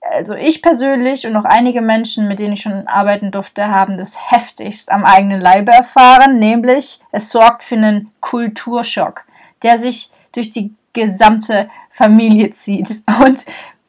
Also 0.00 0.34
ich 0.34 0.62
persönlich 0.62 1.26
und 1.26 1.36
auch 1.36 1.44
einige 1.44 1.80
Menschen, 1.80 2.28
mit 2.28 2.38
denen 2.38 2.52
ich 2.52 2.62
schon 2.62 2.86
arbeiten 2.86 3.30
durfte, 3.30 3.66
haben 3.68 3.96
das 3.96 4.30
heftigst 4.30 4.92
am 4.92 5.04
eigenen 5.04 5.40
Leibe 5.40 5.72
erfahren, 5.72 6.38
nämlich 6.38 7.00
es 7.10 7.30
sorgt 7.30 7.64
für 7.64 7.74
einen 7.74 8.12
Kulturschock, 8.20 9.24
der 9.62 9.78
sich 9.78 10.10
durch 10.32 10.50
die 10.50 10.72
gesamte 10.92 11.68
Familie 11.90 12.52
zieht. 12.52 13.02
Und 13.24 13.44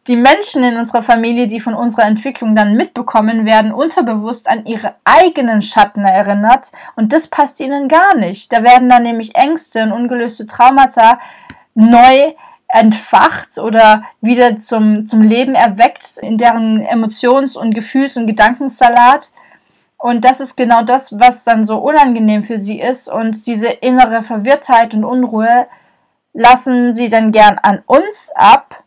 die 0.07 0.15
Menschen 0.15 0.63
in 0.63 0.77
unserer 0.77 1.03
Familie, 1.03 1.47
die 1.47 1.59
von 1.59 1.73
unserer 1.73 2.05
Entwicklung 2.05 2.55
dann 2.55 2.75
mitbekommen, 2.75 3.45
werden 3.45 3.73
unterbewusst 3.73 4.49
an 4.49 4.65
ihre 4.65 4.95
eigenen 5.03 5.61
Schatten 5.61 6.05
erinnert 6.05 6.71
und 6.95 7.13
das 7.13 7.27
passt 7.27 7.59
ihnen 7.59 7.87
gar 7.87 8.15
nicht. 8.15 8.53
Da 8.53 8.63
werden 8.63 8.89
dann 8.89 9.03
nämlich 9.03 9.35
Ängste 9.35 9.83
und 9.83 9.91
ungelöste 9.91 10.47
Traumata 10.47 11.19
neu 11.75 12.33
entfacht 12.69 13.57
oder 13.57 14.03
wieder 14.21 14.59
zum, 14.59 15.07
zum 15.07 15.21
Leben 15.21 15.55
erweckt 15.55 16.17
in 16.21 16.37
deren 16.37 16.81
Emotions- 16.85 17.55
und 17.55 17.73
Gefühls- 17.73 18.17
und 18.17 18.27
Gedankensalat. 18.27 19.31
Und 19.97 20.25
das 20.25 20.39
ist 20.39 20.55
genau 20.55 20.83
das, 20.83 21.19
was 21.19 21.43
dann 21.43 21.65
so 21.65 21.79
unangenehm 21.79 22.43
für 22.43 22.57
sie 22.57 22.79
ist. 22.79 23.09
Und 23.09 23.47
diese 23.47 23.67
innere 23.67 24.21
Verwirrtheit 24.21 24.93
und 24.93 25.05
Unruhe 25.05 25.65
lassen 26.33 26.93
sie 26.93 27.09
dann 27.09 27.31
gern 27.31 27.57
an 27.57 27.81
uns 27.87 28.31
ab 28.35 28.83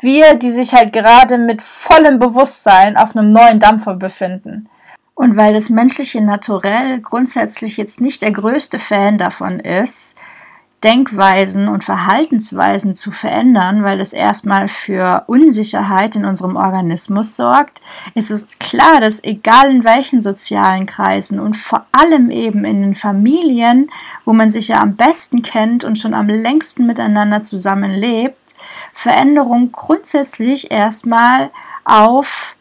wir, 0.00 0.34
die 0.34 0.50
sich 0.50 0.74
halt 0.74 0.92
gerade 0.92 1.38
mit 1.38 1.62
vollem 1.62 2.18
Bewusstsein 2.18 2.96
auf 2.96 3.16
einem 3.16 3.30
neuen 3.30 3.60
Dampfer 3.60 3.94
befinden. 3.94 4.68
Und 5.14 5.36
weil 5.36 5.54
das 5.54 5.70
menschliche 5.70 6.20
Naturell 6.20 7.00
grundsätzlich 7.00 7.78
jetzt 7.78 8.00
nicht 8.00 8.20
der 8.20 8.32
größte 8.32 8.78
Fan 8.78 9.16
davon 9.16 9.60
ist, 9.60 10.14
Denkweisen 10.84 11.68
und 11.68 11.84
Verhaltensweisen 11.84 12.96
zu 12.96 13.10
verändern, 13.10 13.82
weil 13.82 13.98
es 13.98 14.12
erstmal 14.12 14.68
für 14.68 15.24
Unsicherheit 15.26 16.16
in 16.16 16.26
unserem 16.26 16.54
Organismus 16.56 17.34
sorgt. 17.34 17.80
Es 18.14 18.30
ist 18.30 18.60
klar, 18.60 19.00
dass 19.00 19.24
egal 19.24 19.70
in 19.70 19.84
welchen 19.84 20.20
sozialen 20.20 20.84
Kreisen 20.84 21.40
und 21.40 21.56
vor 21.56 21.86
allem 21.92 22.30
eben 22.30 22.64
in 22.64 22.82
den 22.82 22.94
Familien, 22.94 23.90
wo 24.26 24.34
man 24.34 24.50
sich 24.50 24.68
ja 24.68 24.80
am 24.80 24.96
besten 24.96 25.42
kennt 25.42 25.82
und 25.82 25.96
schon 25.98 26.12
am 26.12 26.28
längsten 26.28 26.86
miteinander 26.86 27.40
zusammenlebt, 27.40 28.36
Veränderung 28.96 29.72
grundsätzlich 29.72 30.70
erstmal 30.70 31.50
auf, 31.84 32.56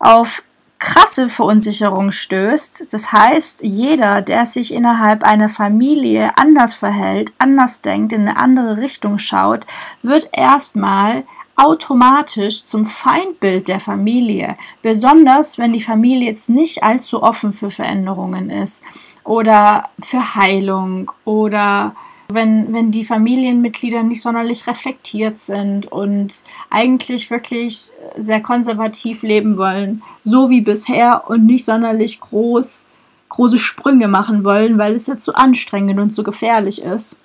auf 0.00 0.42
krasse 0.80 1.28
Verunsicherung 1.28 2.10
stößt. 2.10 2.92
Das 2.92 3.12
heißt, 3.12 3.62
jeder, 3.62 4.20
der 4.20 4.46
sich 4.46 4.74
innerhalb 4.74 5.22
einer 5.22 5.48
Familie 5.48 6.32
anders 6.36 6.74
verhält, 6.74 7.32
anders 7.38 7.82
denkt, 7.82 8.12
in 8.12 8.22
eine 8.22 8.36
andere 8.36 8.78
Richtung 8.78 9.18
schaut, 9.18 9.64
wird 10.02 10.28
erstmal 10.32 11.22
automatisch 11.54 12.64
zum 12.64 12.84
Feindbild 12.84 13.68
der 13.68 13.78
Familie, 13.78 14.56
besonders 14.82 15.56
wenn 15.56 15.72
die 15.72 15.80
Familie 15.80 16.30
jetzt 16.30 16.50
nicht 16.50 16.82
allzu 16.82 17.22
offen 17.22 17.52
für 17.52 17.70
Veränderungen 17.70 18.50
ist 18.50 18.82
oder 19.22 19.88
für 20.02 20.34
Heilung 20.34 21.12
oder 21.24 21.94
wenn, 22.28 22.74
wenn 22.74 22.90
die 22.90 23.04
Familienmitglieder 23.04 24.02
nicht 24.02 24.22
sonderlich 24.22 24.66
reflektiert 24.66 25.40
sind 25.40 25.90
und 25.90 26.42
eigentlich 26.70 27.30
wirklich 27.30 27.90
sehr 28.16 28.40
konservativ 28.40 29.22
leben 29.22 29.56
wollen, 29.56 30.02
so 30.24 30.50
wie 30.50 30.60
bisher 30.60 31.24
und 31.28 31.46
nicht 31.46 31.64
sonderlich 31.64 32.20
groß, 32.20 32.88
große 33.28 33.58
Sprünge 33.58 34.08
machen 34.08 34.44
wollen, 34.44 34.78
weil 34.78 34.94
es 34.94 35.06
ja 35.06 35.18
zu 35.18 35.34
anstrengend 35.34 36.00
und 36.00 36.10
zu 36.10 36.22
gefährlich 36.22 36.82
ist, 36.82 37.22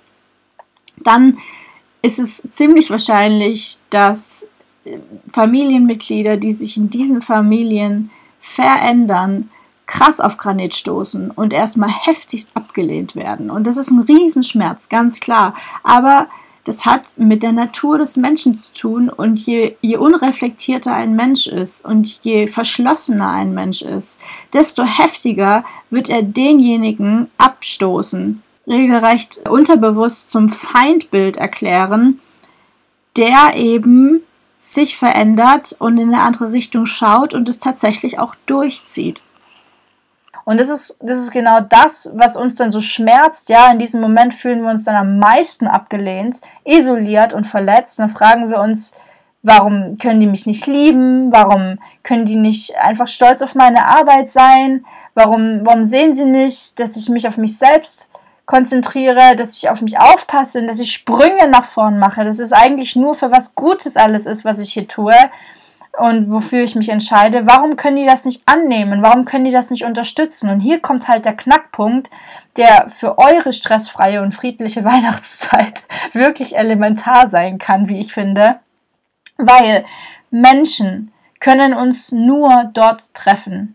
dann 0.98 1.38
ist 2.02 2.18
es 2.18 2.42
ziemlich 2.50 2.90
wahrscheinlich, 2.90 3.78
dass 3.90 4.48
Familienmitglieder, 5.32 6.36
die 6.36 6.52
sich 6.52 6.76
in 6.76 6.90
diesen 6.90 7.22
Familien 7.22 8.10
verändern, 8.40 9.50
krass 9.92 10.20
auf 10.20 10.38
Granit 10.38 10.74
stoßen 10.74 11.30
und 11.30 11.52
erstmal 11.52 11.90
heftigst 11.90 12.52
abgelehnt 12.56 13.14
werden. 13.14 13.50
Und 13.50 13.66
das 13.66 13.76
ist 13.76 13.90
ein 13.90 14.00
Riesenschmerz, 14.00 14.88
ganz 14.88 15.20
klar. 15.20 15.52
Aber 15.82 16.28
das 16.64 16.86
hat 16.86 17.18
mit 17.18 17.42
der 17.42 17.52
Natur 17.52 17.98
des 17.98 18.16
Menschen 18.16 18.54
zu 18.54 18.72
tun 18.72 19.10
und 19.10 19.44
je, 19.44 19.76
je 19.82 19.98
unreflektierter 19.98 20.94
ein 20.94 21.14
Mensch 21.14 21.46
ist 21.46 21.84
und 21.84 22.24
je 22.24 22.46
verschlossener 22.46 23.28
ein 23.28 23.52
Mensch 23.52 23.82
ist, 23.82 24.18
desto 24.54 24.82
heftiger 24.84 25.62
wird 25.90 26.08
er 26.08 26.22
denjenigen 26.22 27.28
abstoßen, 27.36 28.42
regelrecht 28.66 29.46
unterbewusst 29.50 30.30
zum 30.30 30.48
Feindbild 30.48 31.36
erklären, 31.36 32.18
der 33.18 33.56
eben 33.56 34.20
sich 34.56 34.96
verändert 34.96 35.76
und 35.78 35.98
in 35.98 36.14
eine 36.14 36.22
andere 36.22 36.52
Richtung 36.52 36.86
schaut 36.86 37.34
und 37.34 37.50
es 37.50 37.58
tatsächlich 37.58 38.18
auch 38.18 38.34
durchzieht. 38.46 39.22
Und 40.44 40.60
das 40.60 40.68
ist, 40.68 40.98
das 41.00 41.18
ist 41.18 41.30
genau 41.30 41.60
das, 41.60 42.12
was 42.14 42.36
uns 42.36 42.54
dann 42.56 42.70
so 42.70 42.80
schmerzt. 42.80 43.48
Ja, 43.48 43.70
in 43.70 43.78
diesem 43.78 44.00
Moment 44.00 44.34
fühlen 44.34 44.62
wir 44.62 44.70
uns 44.70 44.84
dann 44.84 44.96
am 44.96 45.18
meisten 45.18 45.66
abgelehnt, 45.66 46.40
isoliert 46.64 47.32
und 47.32 47.46
verletzt. 47.46 47.98
Dann 47.98 48.08
fragen 48.08 48.50
wir 48.50 48.60
uns, 48.60 48.96
warum 49.42 49.98
können 49.98 50.20
die 50.20 50.26
mich 50.26 50.46
nicht 50.46 50.66
lieben? 50.66 51.32
Warum 51.32 51.78
können 52.02 52.26
die 52.26 52.36
nicht 52.36 52.76
einfach 52.76 53.06
stolz 53.06 53.42
auf 53.42 53.54
meine 53.54 53.86
Arbeit 53.86 54.30
sein? 54.30 54.84
Warum, 55.14 55.60
warum 55.64 55.84
sehen 55.84 56.14
sie 56.14 56.24
nicht, 56.24 56.80
dass 56.80 56.96
ich 56.96 57.08
mich 57.08 57.28
auf 57.28 57.36
mich 57.36 57.58
selbst 57.58 58.10
konzentriere, 58.46 59.36
dass 59.36 59.56
ich 59.56 59.70
auf 59.70 59.82
mich 59.82 59.98
aufpasse, 59.98 60.66
dass 60.66 60.80
ich 60.80 60.92
Sprünge 60.92 61.48
nach 61.48 61.64
vorn 61.64 61.98
mache, 61.98 62.24
dass 62.24 62.38
es 62.38 62.52
eigentlich 62.52 62.96
nur 62.96 63.14
für 63.14 63.30
was 63.30 63.54
Gutes 63.54 63.96
alles 63.96 64.26
ist, 64.26 64.44
was 64.44 64.58
ich 64.58 64.72
hier 64.72 64.88
tue 64.88 65.14
und 65.98 66.30
wofür 66.30 66.62
ich 66.62 66.74
mich 66.74 66.88
entscheide, 66.88 67.46
warum 67.46 67.76
können 67.76 67.96
die 67.96 68.06
das 68.06 68.24
nicht 68.24 68.42
annehmen? 68.46 69.02
Warum 69.02 69.24
können 69.24 69.44
die 69.44 69.50
das 69.50 69.70
nicht 69.70 69.84
unterstützen? 69.84 70.48
Und 70.50 70.60
hier 70.60 70.80
kommt 70.80 71.06
halt 71.06 71.26
der 71.26 71.36
Knackpunkt, 71.36 72.10
der 72.56 72.88
für 72.88 73.18
eure 73.18 73.52
stressfreie 73.52 74.22
und 74.22 74.32
friedliche 74.32 74.84
Weihnachtszeit 74.84 75.82
wirklich 76.12 76.56
elementar 76.56 77.28
sein 77.30 77.58
kann, 77.58 77.88
wie 77.88 78.00
ich 78.00 78.12
finde, 78.12 78.60
weil 79.36 79.84
Menschen 80.30 81.12
können 81.40 81.74
uns 81.74 82.12
nur 82.12 82.70
dort 82.72 83.12
treffen, 83.14 83.74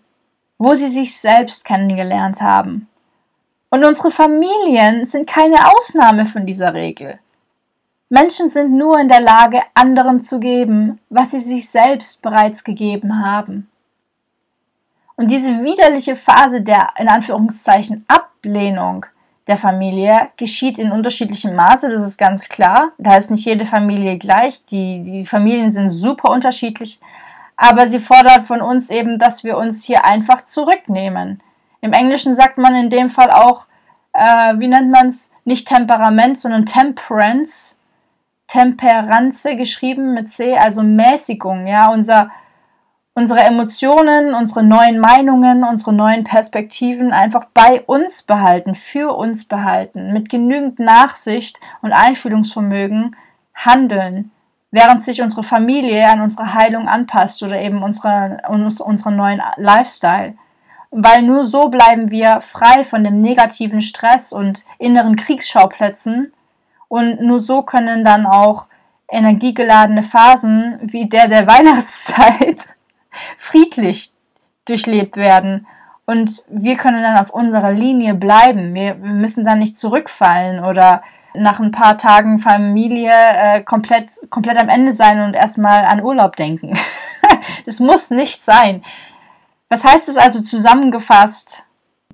wo 0.57 0.73
sie 0.73 0.87
sich 0.87 1.17
selbst 1.19 1.65
kennengelernt 1.65 2.41
haben. 2.41 2.87
Und 3.69 3.83
unsere 3.83 4.09
Familien 4.09 5.05
sind 5.05 5.29
keine 5.29 5.57
Ausnahme 5.71 6.25
von 6.25 6.45
dieser 6.45 6.73
Regel. 6.73 7.19
Menschen 8.09 8.49
sind 8.49 8.71
nur 8.71 8.99
in 8.99 9.09
der 9.09 9.19
Lage, 9.19 9.61
anderen 9.73 10.23
zu 10.23 10.39
geben, 10.39 10.99
was 11.09 11.31
sie 11.31 11.39
sich 11.39 11.69
selbst 11.69 12.21
bereits 12.21 12.63
gegeben 12.63 13.25
haben. 13.25 13.69
Und 15.17 15.31
diese 15.31 15.63
widerliche 15.63 16.15
Phase 16.15 16.61
der 16.61 16.89
in 16.97 17.09
Anführungszeichen 17.09 18.05
Ablehnung 18.07 19.05
der 19.47 19.57
Familie 19.57 20.29
geschieht 20.37 20.77
in 20.77 20.91
unterschiedlichem 20.91 21.55
Maße, 21.55 21.89
das 21.89 22.03
ist 22.03 22.17
ganz 22.17 22.47
klar. 22.49 22.91
Da 22.97 23.17
ist 23.17 23.31
nicht 23.31 23.45
jede 23.45 23.65
Familie 23.65 24.17
gleich, 24.17 24.65
die, 24.65 25.03
die 25.03 25.25
Familien 25.25 25.71
sind 25.71 25.89
super 25.89 26.31
unterschiedlich, 26.31 26.99
aber 27.55 27.87
sie 27.87 27.99
fordert 27.99 28.45
von 28.45 28.61
uns 28.61 28.89
eben, 28.89 29.19
dass 29.19 29.43
wir 29.43 29.57
uns 29.57 29.83
hier 29.83 30.05
einfach 30.05 30.43
zurücknehmen. 30.43 31.41
Im 31.81 31.93
Englischen 31.93 32.33
sagt 32.33 32.57
man 32.57 32.75
in 32.75 32.89
dem 32.89 33.09
Fall 33.09 33.31
auch, 33.31 33.65
äh, 34.13 34.53
wie 34.59 34.67
nennt 34.67 34.91
man 34.91 35.07
es, 35.07 35.29
nicht 35.45 35.67
Temperament, 35.67 36.37
sondern 36.37 36.65
Temperance 36.65 37.76
Temperanze 38.47 39.55
geschrieben 39.57 40.13
mit 40.13 40.31
C, 40.31 40.57
also 40.57 40.81
Mäßigung, 40.81 41.67
ja, 41.67 41.91
unser, 41.91 42.31
unsere 43.13 43.41
Emotionen, 43.41 44.33
unsere 44.33 44.63
neuen 44.63 44.99
Meinungen, 44.99 45.63
unsere 45.63 45.93
neuen 45.93 46.23
Perspektiven 46.23 47.11
einfach 47.11 47.45
bei 47.53 47.81
uns 47.81 48.23
behalten, 48.23 48.73
für 48.73 49.15
uns 49.15 49.45
behalten, 49.45 50.13
mit 50.13 50.29
genügend 50.29 50.79
Nachsicht 50.79 51.59
und 51.81 51.91
Einfühlungsvermögen 51.91 53.15
handeln, 53.53 54.31
während 54.71 55.03
sich 55.03 55.21
unsere 55.21 55.43
Familie 55.43 56.07
an 56.07 56.21
unsere 56.21 56.53
Heilung 56.53 56.87
anpasst 56.87 57.43
oder 57.43 57.59
eben 57.59 57.83
unsere, 57.83 58.41
uns, 58.47 58.79
unseren 58.79 59.17
neuen 59.17 59.41
Lifestyle. 59.57 60.35
Weil 60.89 61.21
nur 61.23 61.43
so 61.43 61.67
bleiben 61.67 62.11
wir 62.11 62.39
frei 62.39 62.85
von 62.85 63.03
dem 63.03 63.21
negativen 63.21 63.81
Stress 63.81 64.31
und 64.31 64.63
inneren 64.79 65.17
Kriegsschauplätzen 65.17 66.31
und 66.87 67.21
nur 67.21 67.39
so 67.39 67.61
können 67.61 68.03
dann 68.03 68.25
auch 68.25 68.67
energiegeladene 69.09 70.03
Phasen 70.03 70.79
wie 70.81 71.07
der 71.07 71.27
der 71.27 71.47
Weihnachtszeit 71.47 72.75
friedlich 73.37 74.11
durchlebt 74.65 75.17
werden. 75.17 75.67
Und 76.05 76.43
wir 76.49 76.77
können 76.77 77.03
dann 77.03 77.17
auf 77.17 77.31
unserer 77.31 77.71
Linie 77.71 78.13
bleiben. 78.13 78.73
Wir, 78.73 78.95
müssen 78.95 79.43
dann 79.43 79.59
nicht 79.59 79.77
zurückfallen 79.77 80.63
oder 80.63 81.03
nach 81.33 81.59
ein 81.59 81.71
paar 81.71 81.97
Tagen 81.97 82.39
Familie 82.39 83.11
äh, 83.11 83.61
komplett, 83.61 84.09
komplett 84.29 84.57
am 84.57 84.69
Ende 84.69 84.93
sein 84.93 85.21
und 85.21 85.33
erstmal 85.33 85.85
an 85.85 86.01
Urlaub 86.01 86.35
denken. 86.35 86.77
das 87.65 87.79
muss 87.79 88.09
nicht 88.09 88.41
sein. 88.41 88.83
Was 89.69 89.83
heißt 89.83 90.07
es 90.07 90.17
also 90.17 90.41
zusammengefasst? 90.41 91.66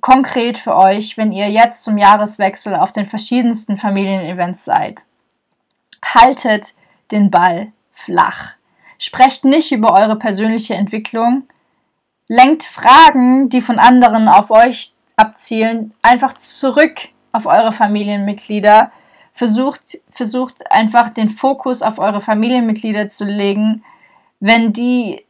Konkret 0.04 0.58
für 0.58 0.76
euch, 0.76 1.16
wenn 1.16 1.32
ihr 1.32 1.48
jetzt 1.48 1.82
zum 1.82 1.96
Jahreswechsel 1.96 2.74
auf 2.74 2.92
den 2.92 3.06
verschiedensten 3.06 3.78
Familienevents 3.78 4.66
seid. 4.66 5.00
Haltet 6.04 6.74
den 7.10 7.30
Ball 7.30 7.72
flach. 7.90 8.50
Sprecht 8.98 9.46
nicht 9.46 9.72
über 9.72 9.94
eure 9.94 10.16
persönliche 10.16 10.74
Entwicklung. 10.74 11.44
Lenkt 12.28 12.64
Fragen, 12.64 13.48
die 13.48 13.62
von 13.62 13.78
anderen 13.78 14.28
auf 14.28 14.50
euch 14.50 14.92
abzielen, 15.16 15.94
einfach 16.02 16.34
zurück 16.34 16.96
auf 17.32 17.46
eure 17.46 17.72
Familienmitglieder. 17.72 18.92
Versucht, 19.32 20.02
versucht 20.10 20.70
einfach 20.70 21.08
den 21.08 21.30
Fokus 21.30 21.80
auf 21.80 21.98
eure 21.98 22.20
Familienmitglieder 22.20 23.08
zu 23.08 23.24
legen 23.24 23.82
wenn 24.46 24.74
die 24.74 25.24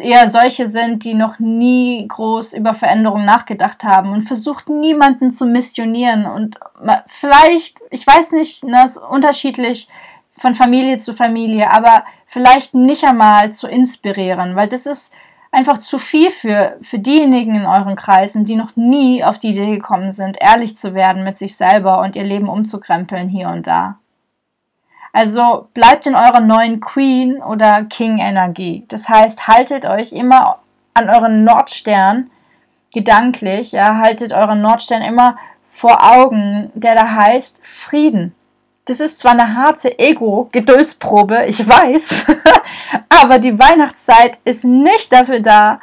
eher 0.00 0.28
solche 0.28 0.68
sind, 0.68 1.04
die 1.04 1.14
noch 1.14 1.38
nie 1.38 2.06
groß 2.06 2.52
über 2.52 2.74
Veränderungen 2.74 3.24
nachgedacht 3.24 3.84
haben 3.84 4.12
und 4.12 4.20
versucht 4.20 4.68
niemanden 4.68 5.32
zu 5.32 5.46
missionieren 5.46 6.26
und 6.26 6.60
vielleicht, 7.06 7.78
ich 7.88 8.06
weiß 8.06 8.32
nicht, 8.32 8.62
das 8.64 8.70
ne, 8.70 8.84
ist 8.84 8.98
unterschiedlich 8.98 9.88
von 10.36 10.54
Familie 10.54 10.98
zu 10.98 11.14
Familie, 11.14 11.72
aber 11.72 12.04
vielleicht 12.26 12.74
nicht 12.74 13.02
einmal 13.04 13.50
zu 13.54 13.66
inspirieren, 13.66 14.56
weil 14.56 14.68
das 14.68 14.84
ist 14.84 15.14
einfach 15.50 15.78
zu 15.78 15.98
viel 15.98 16.30
für, 16.30 16.76
für 16.82 16.98
diejenigen 16.98 17.54
in 17.54 17.64
euren 17.64 17.96
Kreisen, 17.96 18.44
die 18.44 18.56
noch 18.56 18.76
nie 18.76 19.24
auf 19.24 19.38
die 19.38 19.52
Idee 19.52 19.70
gekommen 19.70 20.12
sind, 20.12 20.36
ehrlich 20.38 20.76
zu 20.76 20.92
werden 20.92 21.24
mit 21.24 21.38
sich 21.38 21.56
selber 21.56 22.02
und 22.02 22.14
ihr 22.14 22.24
Leben 22.24 22.50
umzukrempeln 22.50 23.30
hier 23.30 23.48
und 23.48 23.66
da. 23.66 23.96
Also 25.12 25.68
bleibt 25.74 26.06
in 26.06 26.14
eurer 26.14 26.40
neuen 26.40 26.80
Queen 26.80 27.42
oder 27.42 27.84
King 27.84 28.18
Energie. 28.18 28.84
Das 28.88 29.08
heißt, 29.08 29.48
haltet 29.48 29.86
euch 29.86 30.12
immer 30.12 30.58
an 30.94 31.10
euren 31.10 31.44
Nordstern 31.44 32.30
gedanklich, 32.92 33.72
ja, 33.72 33.96
haltet 33.96 34.32
euren 34.32 34.60
Nordstern 34.60 35.02
immer 35.02 35.36
vor 35.66 35.98
Augen, 36.02 36.70
der 36.74 36.94
da 36.94 37.10
heißt 37.14 37.64
Frieden. 37.64 38.34
Das 38.86 38.98
ist 38.98 39.20
zwar 39.20 39.32
eine 39.32 39.54
harte 39.54 39.98
Ego-Geduldsprobe, 39.98 41.44
ich 41.46 41.66
weiß, 41.66 42.26
aber 43.08 43.38
die 43.38 43.58
Weihnachtszeit 43.58 44.38
ist 44.44 44.64
nicht 44.64 45.12
dafür 45.12 45.40
da, 45.40 45.80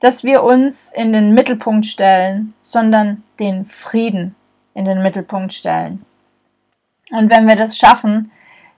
dass 0.00 0.24
wir 0.24 0.42
uns 0.42 0.92
in 0.92 1.12
den 1.12 1.34
Mittelpunkt 1.34 1.86
stellen, 1.86 2.54
sondern 2.60 3.22
den 3.38 3.64
Frieden 3.64 4.34
in 4.74 4.84
den 4.84 5.02
Mittelpunkt 5.02 5.52
stellen. 5.52 6.04
Und 7.10 7.30
wenn 7.30 7.46
wir 7.46 7.56
das 7.56 7.76
schaffen, 7.76 8.30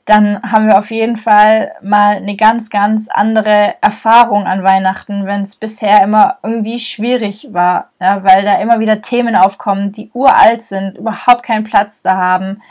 dann 0.04 0.42
haben 0.42 0.66
wir 0.66 0.78
auf 0.78 0.90
jeden 0.90 1.16
Fall 1.16 1.74
mal 1.80 2.16
eine 2.16 2.34
ganz, 2.34 2.70
ganz 2.70 3.08
andere 3.08 3.74
Erfahrung 3.80 4.46
an 4.46 4.64
Weihnachten, 4.64 5.26
wenn 5.26 5.42
es 5.42 5.54
bisher 5.54 6.02
immer 6.02 6.38
irgendwie 6.42 6.80
schwierig 6.80 7.48
war, 7.52 7.90
ja, 8.00 8.24
weil 8.24 8.44
da 8.44 8.56
immer 8.56 8.80
wieder 8.80 9.00
Themen 9.00 9.36
aufkommen, 9.36 9.92
die 9.92 10.10
uralt 10.12 10.64
sind, 10.64 10.98
überhaupt 10.98 11.44
keinen 11.44 11.64
Platz 11.64 12.02
da 12.02 12.16
haben 12.16 12.62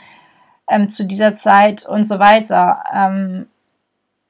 ähm, 0.68 0.90
zu 0.90 1.04
dieser 1.04 1.34
Zeit 1.34 1.86
und 1.86 2.04
so 2.04 2.18
weiter. 2.18 2.84
Ähm, 2.94 3.46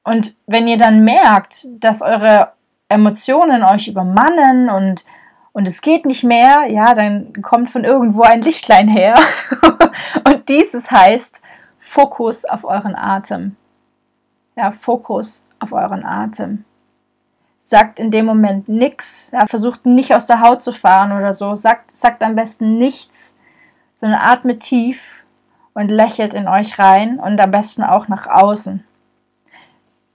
und 0.05 0.35
wenn 0.47 0.67
ihr 0.67 0.77
dann 0.77 1.03
merkt, 1.03 1.65
dass 1.79 2.01
eure 2.01 2.53
Emotionen 2.87 3.63
euch 3.63 3.87
übermannen 3.87 4.69
und 4.69 5.03
und 5.53 5.67
es 5.67 5.81
geht 5.81 6.05
nicht 6.05 6.23
mehr, 6.23 6.65
ja, 6.69 6.95
dann 6.95 7.41
kommt 7.43 7.69
von 7.69 7.83
irgendwo 7.83 8.23
ein 8.23 8.41
Lichtlein 8.41 8.87
her. 8.87 9.15
und 10.27 10.49
dieses 10.49 10.89
heißt 10.91 11.41
Fokus 11.79 12.43
auf 12.43 12.65
euren 12.65 12.95
Atem. 12.95 13.55
Ja, 14.55 14.71
Fokus 14.71 15.47
auf 15.59 15.71
euren 15.71 16.03
Atem. 16.03 16.65
Sagt 17.59 17.99
in 17.99 18.09
dem 18.09 18.25
Moment 18.25 18.67
nichts, 18.67 19.29
ja, 19.31 19.45
versucht 19.45 19.85
nicht 19.85 20.13
aus 20.13 20.25
der 20.25 20.41
Haut 20.41 20.59
zu 20.59 20.71
fahren 20.71 21.11
oder 21.11 21.33
so, 21.33 21.53
sagt, 21.53 21.91
sagt 21.91 22.23
am 22.23 22.35
besten 22.35 22.77
nichts, 22.77 23.35
sondern 23.95 24.21
atmet 24.21 24.61
tief 24.61 25.23
und 25.75 25.89
lächelt 25.89 26.33
in 26.33 26.47
euch 26.47 26.79
rein 26.79 27.19
und 27.19 27.39
am 27.39 27.51
besten 27.51 27.83
auch 27.83 28.07
nach 28.07 28.27
außen. 28.27 28.83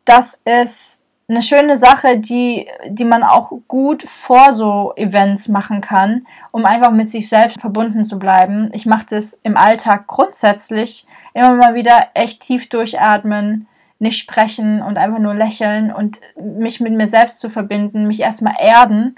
Das 0.05 0.43
ist 0.45 0.98
eine 1.31 1.43
schöne 1.43 1.77
Sache, 1.77 2.19
die, 2.19 2.69
die 2.89 3.05
man 3.05 3.23
auch 3.23 3.53
gut 3.69 4.03
vor 4.03 4.53
so 4.53 4.95
Events 4.97 5.49
machen 5.49 5.83
kann, 5.83 6.27
um 6.53 6.65
einfach 6.65 6.91
mit 6.91 7.11
sich 7.11 7.29
selbst 7.29 7.61
verbunden 7.61 8.07
zu 8.07 8.19
bleiben. 8.19 8.71
Ich 8.73 8.87
mache 8.87 9.07
das 9.11 9.35
im 9.35 9.59
Alltag 9.59 10.07
grundsätzlich 10.07 11.07
immer 11.35 11.55
mal 11.55 11.75
wieder 11.75 12.09
echt 12.15 12.41
tief 12.41 12.71
durchatmen, 12.71 13.67
nicht 13.99 14.17
sprechen 14.17 14.81
und 14.81 14.97
einfach 14.97 15.19
nur 15.19 15.35
lächeln 15.35 15.93
und 15.93 16.19
mich 16.41 16.81
mit 16.81 16.95
mir 16.95 17.09
selbst 17.09 17.41
zu 17.41 17.51
verbinden, 17.51 18.07
mich 18.07 18.21
erstmal 18.21 18.55
erden, 18.59 19.17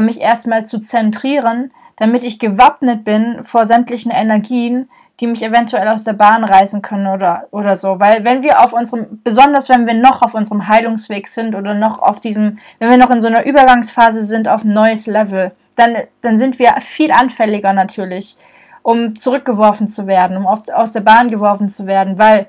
mich 0.00 0.20
erstmal 0.20 0.66
zu 0.66 0.78
zentrieren, 0.78 1.72
damit 1.96 2.22
ich 2.24 2.38
gewappnet 2.38 3.04
bin 3.04 3.44
vor 3.44 3.66
sämtlichen 3.66 4.10
Energien, 4.10 4.88
die 5.20 5.26
mich 5.26 5.42
eventuell 5.42 5.88
aus 5.88 6.04
der 6.04 6.14
Bahn 6.14 6.44
reißen 6.44 6.80
können 6.80 7.06
oder, 7.06 7.46
oder 7.50 7.76
so. 7.76 8.00
Weil 8.00 8.24
wenn 8.24 8.42
wir 8.42 8.64
auf 8.64 8.72
unserem, 8.72 9.20
besonders 9.22 9.68
wenn 9.68 9.86
wir 9.86 9.94
noch 9.94 10.22
auf 10.22 10.34
unserem 10.34 10.66
Heilungsweg 10.66 11.28
sind 11.28 11.54
oder 11.54 11.74
noch 11.74 11.98
auf 11.98 12.20
diesem, 12.20 12.58
wenn 12.78 12.90
wir 12.90 12.96
noch 12.96 13.10
in 13.10 13.20
so 13.20 13.26
einer 13.26 13.44
Übergangsphase 13.44 14.24
sind 14.24 14.48
auf 14.48 14.64
ein 14.64 14.72
neues 14.72 15.06
Level, 15.06 15.52
dann, 15.76 15.96
dann 16.22 16.38
sind 16.38 16.58
wir 16.58 16.74
viel 16.80 17.12
anfälliger 17.12 17.72
natürlich, 17.72 18.36
um 18.82 19.18
zurückgeworfen 19.18 19.88
zu 19.88 20.06
werden, 20.06 20.36
um 20.36 20.46
auf, 20.46 20.62
aus 20.72 20.92
der 20.92 21.00
Bahn 21.00 21.28
geworfen 21.28 21.68
zu 21.68 21.86
werden. 21.86 22.18
Weil 22.18 22.46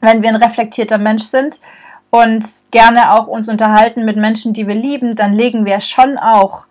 wenn 0.00 0.22
wir 0.22 0.28
ein 0.28 0.36
reflektierter 0.36 0.98
Mensch 0.98 1.24
sind 1.24 1.58
und 2.10 2.46
gerne 2.70 3.14
auch 3.14 3.26
uns 3.26 3.48
unterhalten 3.48 4.04
mit 4.04 4.16
Menschen, 4.16 4.52
die 4.52 4.68
wir 4.68 4.74
lieben, 4.74 5.16
dann 5.16 5.34
legen 5.34 5.66
wir 5.66 5.80
schon 5.80 6.18
auch 6.18 6.66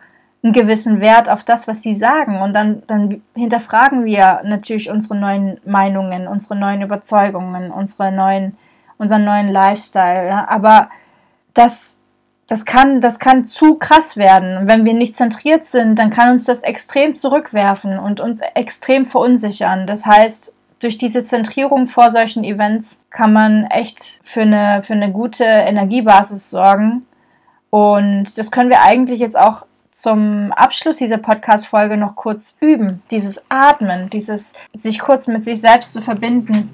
einen 0.45 0.53
gewissen 0.53 1.01
Wert 1.01 1.27
auf 1.27 1.43
das, 1.43 1.67
was 1.67 1.81
sie 1.81 1.95
sagen. 1.95 2.39
Und 2.39 2.53
dann, 2.53 2.83
dann 2.85 3.23
hinterfragen 3.33 4.05
wir 4.05 4.41
natürlich 4.43 4.91
unsere 4.91 5.15
neuen 5.15 5.59
Meinungen, 5.65 6.27
unsere 6.27 6.55
neuen 6.55 6.83
Überzeugungen, 6.83 7.71
unsere 7.71 8.11
neuen, 8.11 8.55
unseren 8.99 9.25
neuen 9.25 9.49
Lifestyle. 9.49 10.27
Ja? 10.27 10.47
Aber 10.47 10.89
das, 11.55 12.03
das, 12.45 12.63
kann, 12.63 13.01
das 13.01 13.17
kann 13.17 13.47
zu 13.47 13.79
krass 13.79 14.17
werden. 14.17 14.67
Wenn 14.67 14.85
wir 14.85 14.93
nicht 14.93 15.15
zentriert 15.15 15.65
sind, 15.65 15.97
dann 15.97 16.11
kann 16.11 16.29
uns 16.29 16.43
das 16.43 16.61
extrem 16.61 17.15
zurückwerfen 17.15 17.97
und 17.97 18.21
uns 18.21 18.39
extrem 18.53 19.07
verunsichern. 19.07 19.87
Das 19.87 20.05
heißt, 20.05 20.53
durch 20.79 20.99
diese 20.99 21.23
Zentrierung 21.23 21.87
vor 21.87 22.11
solchen 22.11 22.43
Events 22.43 23.01
kann 23.09 23.33
man 23.33 23.65
echt 23.65 24.19
für 24.23 24.41
eine, 24.41 24.83
für 24.83 24.93
eine 24.93 25.11
gute 25.11 25.43
Energiebasis 25.43 26.51
sorgen. 26.51 27.07
Und 27.71 28.37
das 28.37 28.51
können 28.51 28.69
wir 28.69 28.83
eigentlich 28.83 29.19
jetzt 29.19 29.39
auch 29.39 29.65
zum 29.95 30.51
Abschluss 30.51 30.97
dieser 30.97 31.17
Podcast-Folge 31.17 31.95
noch 31.95 32.17
kurz 32.17 32.57
üben. 32.59 33.01
Dieses 33.11 33.45
Atmen, 33.47 34.09
dieses 34.09 34.53
sich 34.73 34.99
kurz 34.99 35.27
mit 35.27 35.45
sich 35.45 35.61
selbst 35.61 35.93
zu 35.93 36.01
verbinden. 36.01 36.69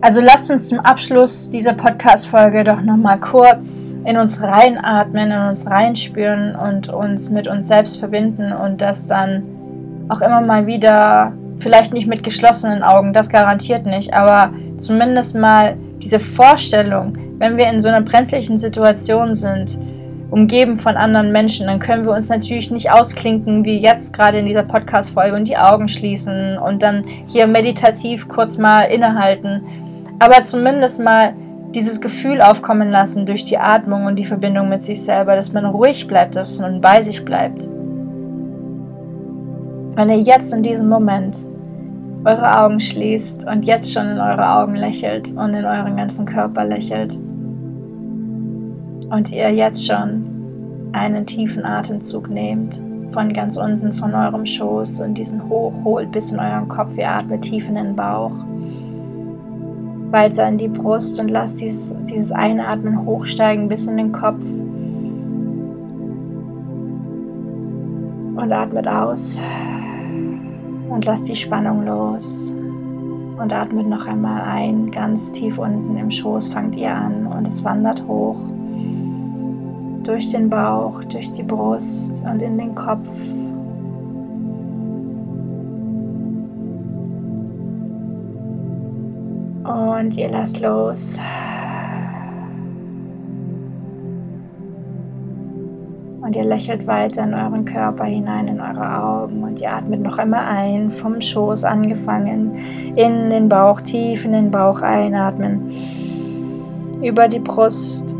Also 0.00 0.22
lasst 0.22 0.50
uns 0.50 0.68
zum 0.68 0.80
Abschluss 0.80 1.50
dieser 1.50 1.74
Podcast-Folge 1.74 2.64
doch 2.64 2.80
nochmal 2.80 3.20
kurz 3.20 3.98
in 4.06 4.16
uns 4.16 4.42
reinatmen, 4.42 5.30
in 5.30 5.38
uns 5.38 5.66
reinspüren 5.66 6.56
und 6.56 6.88
uns 6.88 7.28
mit 7.28 7.46
uns 7.46 7.68
selbst 7.68 7.98
verbinden 7.98 8.50
und 8.50 8.80
das 8.80 9.06
dann 9.06 9.42
auch 10.08 10.22
immer 10.22 10.40
mal 10.40 10.66
wieder, 10.66 11.34
vielleicht 11.58 11.92
nicht 11.92 12.06
mit 12.06 12.22
geschlossenen 12.22 12.82
Augen, 12.82 13.12
das 13.12 13.28
garantiert 13.28 13.84
nicht, 13.84 14.14
aber 14.14 14.50
zumindest 14.78 15.36
mal 15.36 15.76
diese 16.02 16.18
Vorstellung, 16.18 17.18
wenn 17.36 17.58
wir 17.58 17.68
in 17.68 17.80
so 17.80 17.88
einer 17.88 18.00
brenzlichen 18.00 18.56
Situation 18.56 19.34
sind, 19.34 19.78
umgeben 20.32 20.76
von 20.76 20.96
anderen 20.96 21.30
Menschen, 21.30 21.66
dann 21.66 21.78
können 21.78 22.06
wir 22.06 22.12
uns 22.12 22.30
natürlich 22.30 22.70
nicht 22.70 22.90
ausklinken, 22.90 23.66
wie 23.66 23.78
jetzt 23.78 24.14
gerade 24.14 24.38
in 24.38 24.46
dieser 24.46 24.62
Podcast-Folge 24.62 25.36
und 25.36 25.46
die 25.46 25.58
Augen 25.58 25.88
schließen 25.88 26.56
und 26.56 26.82
dann 26.82 27.04
hier 27.26 27.46
meditativ 27.46 28.28
kurz 28.28 28.56
mal 28.56 28.84
innehalten. 28.84 29.62
Aber 30.18 30.42
zumindest 30.44 31.00
mal 31.00 31.34
dieses 31.74 32.00
Gefühl 32.00 32.40
aufkommen 32.40 32.90
lassen 32.90 33.26
durch 33.26 33.44
die 33.44 33.58
Atmung 33.58 34.06
und 34.06 34.16
die 34.16 34.24
Verbindung 34.24 34.70
mit 34.70 34.82
sich 34.82 35.02
selber, 35.02 35.36
dass 35.36 35.52
man 35.52 35.66
ruhig 35.66 36.06
bleibt, 36.06 36.34
dass 36.34 36.58
man 36.60 36.80
bei 36.80 37.02
sich 37.02 37.22
bleibt. 37.26 37.68
Wenn 39.96 40.08
ihr 40.08 40.20
jetzt 40.20 40.54
in 40.54 40.62
diesem 40.62 40.88
Moment 40.88 41.44
eure 42.24 42.58
Augen 42.58 42.80
schließt 42.80 43.46
und 43.46 43.66
jetzt 43.66 43.92
schon 43.92 44.08
in 44.08 44.18
eure 44.18 44.48
Augen 44.48 44.76
lächelt 44.76 45.30
und 45.32 45.52
in 45.52 45.66
euren 45.66 45.94
ganzen 45.98 46.24
Körper 46.24 46.64
lächelt, 46.64 47.18
und 49.12 49.30
ihr 49.30 49.50
jetzt 49.52 49.86
schon 49.86 50.21
einen 50.92 51.26
tiefen 51.26 51.64
Atemzug 51.64 52.28
nehmt 52.28 52.80
von 53.08 53.32
ganz 53.32 53.56
unten 53.56 53.92
von 53.92 54.14
eurem 54.14 54.46
Schoß 54.46 55.00
und 55.00 55.14
diesen 55.14 55.48
hochholt 55.48 56.10
bis 56.12 56.32
in 56.32 56.40
euren 56.40 56.68
Kopf. 56.68 56.96
Ihr 56.96 57.10
atmet 57.10 57.42
tief 57.42 57.68
in 57.68 57.74
den 57.74 57.94
Bauch, 57.94 58.32
weiter 60.10 60.48
in 60.48 60.58
die 60.58 60.68
Brust 60.68 61.20
und 61.20 61.30
lasst 61.30 61.60
dieses, 61.60 61.94
dieses 62.04 62.32
Einatmen 62.32 63.04
hochsteigen 63.04 63.68
bis 63.68 63.86
in 63.86 63.96
den 63.96 64.12
Kopf. 64.12 64.42
Und 68.34 68.52
atmet 68.52 68.88
aus 68.88 69.40
und 70.88 71.04
lasst 71.04 71.28
die 71.28 71.36
Spannung 71.36 71.84
los. 71.86 72.54
Und 73.38 73.52
atmet 73.52 73.88
noch 73.88 74.06
einmal 74.06 74.42
ein, 74.42 74.90
ganz 74.90 75.32
tief 75.32 75.58
unten 75.58 75.96
im 75.96 76.10
Schoß 76.10 76.48
fangt 76.48 76.76
ihr 76.76 76.94
an 76.94 77.26
und 77.26 77.48
es 77.48 77.64
wandert 77.64 78.06
hoch 78.06 78.36
durch 80.02 80.30
den 80.30 80.50
Bauch, 80.50 81.02
durch 81.04 81.30
die 81.32 81.42
Brust 81.42 82.22
und 82.24 82.42
in 82.42 82.58
den 82.58 82.74
Kopf. 82.74 83.08
Und 89.64 90.16
ihr 90.16 90.30
lasst 90.30 90.60
los. 90.60 91.20
Und 96.20 96.36
ihr 96.36 96.44
lächelt 96.44 96.86
weiter 96.86 97.24
in 97.24 97.34
euren 97.34 97.64
Körper 97.64 98.04
hinein, 98.04 98.48
in 98.48 98.60
eure 98.60 99.02
Augen. 99.02 99.42
Und 99.44 99.60
ihr 99.60 99.72
atmet 99.72 100.00
noch 100.00 100.18
einmal 100.18 100.44
ein, 100.46 100.90
vom 100.90 101.20
Schoß 101.20 101.64
angefangen, 101.64 102.56
in 102.96 103.30
den 103.30 103.48
Bauch, 103.48 103.80
tief 103.80 104.24
in 104.24 104.32
den 104.32 104.50
Bauch 104.50 104.80
einatmen. 104.82 105.70
Über 107.02 107.28
die 107.28 107.40
Brust 107.40 108.11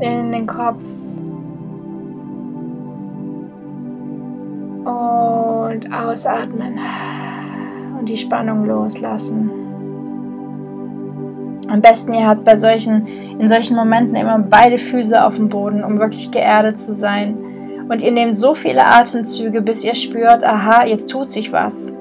in 0.00 0.32
den 0.32 0.46
Kopf. 0.46 0.84
Und 4.84 5.92
ausatmen 5.92 6.78
und 7.98 8.08
die 8.08 8.16
Spannung 8.16 8.66
loslassen. 8.66 9.50
Am 11.68 11.80
besten 11.80 12.12
ihr 12.12 12.26
habt 12.26 12.44
bei 12.44 12.56
solchen, 12.56 13.06
in 13.38 13.48
solchen 13.48 13.74
Momenten 13.74 14.14
immer 14.14 14.38
beide 14.38 14.78
Füße 14.78 15.24
auf 15.24 15.36
dem 15.36 15.48
Boden, 15.48 15.82
um 15.82 15.98
wirklich 15.98 16.30
geerdet 16.30 16.78
zu 16.78 16.92
sein. 16.92 17.36
Und 17.88 18.02
ihr 18.02 18.12
nehmt 18.12 18.38
so 18.38 18.54
viele 18.54 18.86
Atemzüge, 18.86 19.62
bis 19.62 19.84
ihr 19.84 19.94
spürt, 19.94 20.44
aha, 20.44 20.84
jetzt 20.84 21.10
tut 21.10 21.30
sich 21.30 21.52
was. 21.52 21.94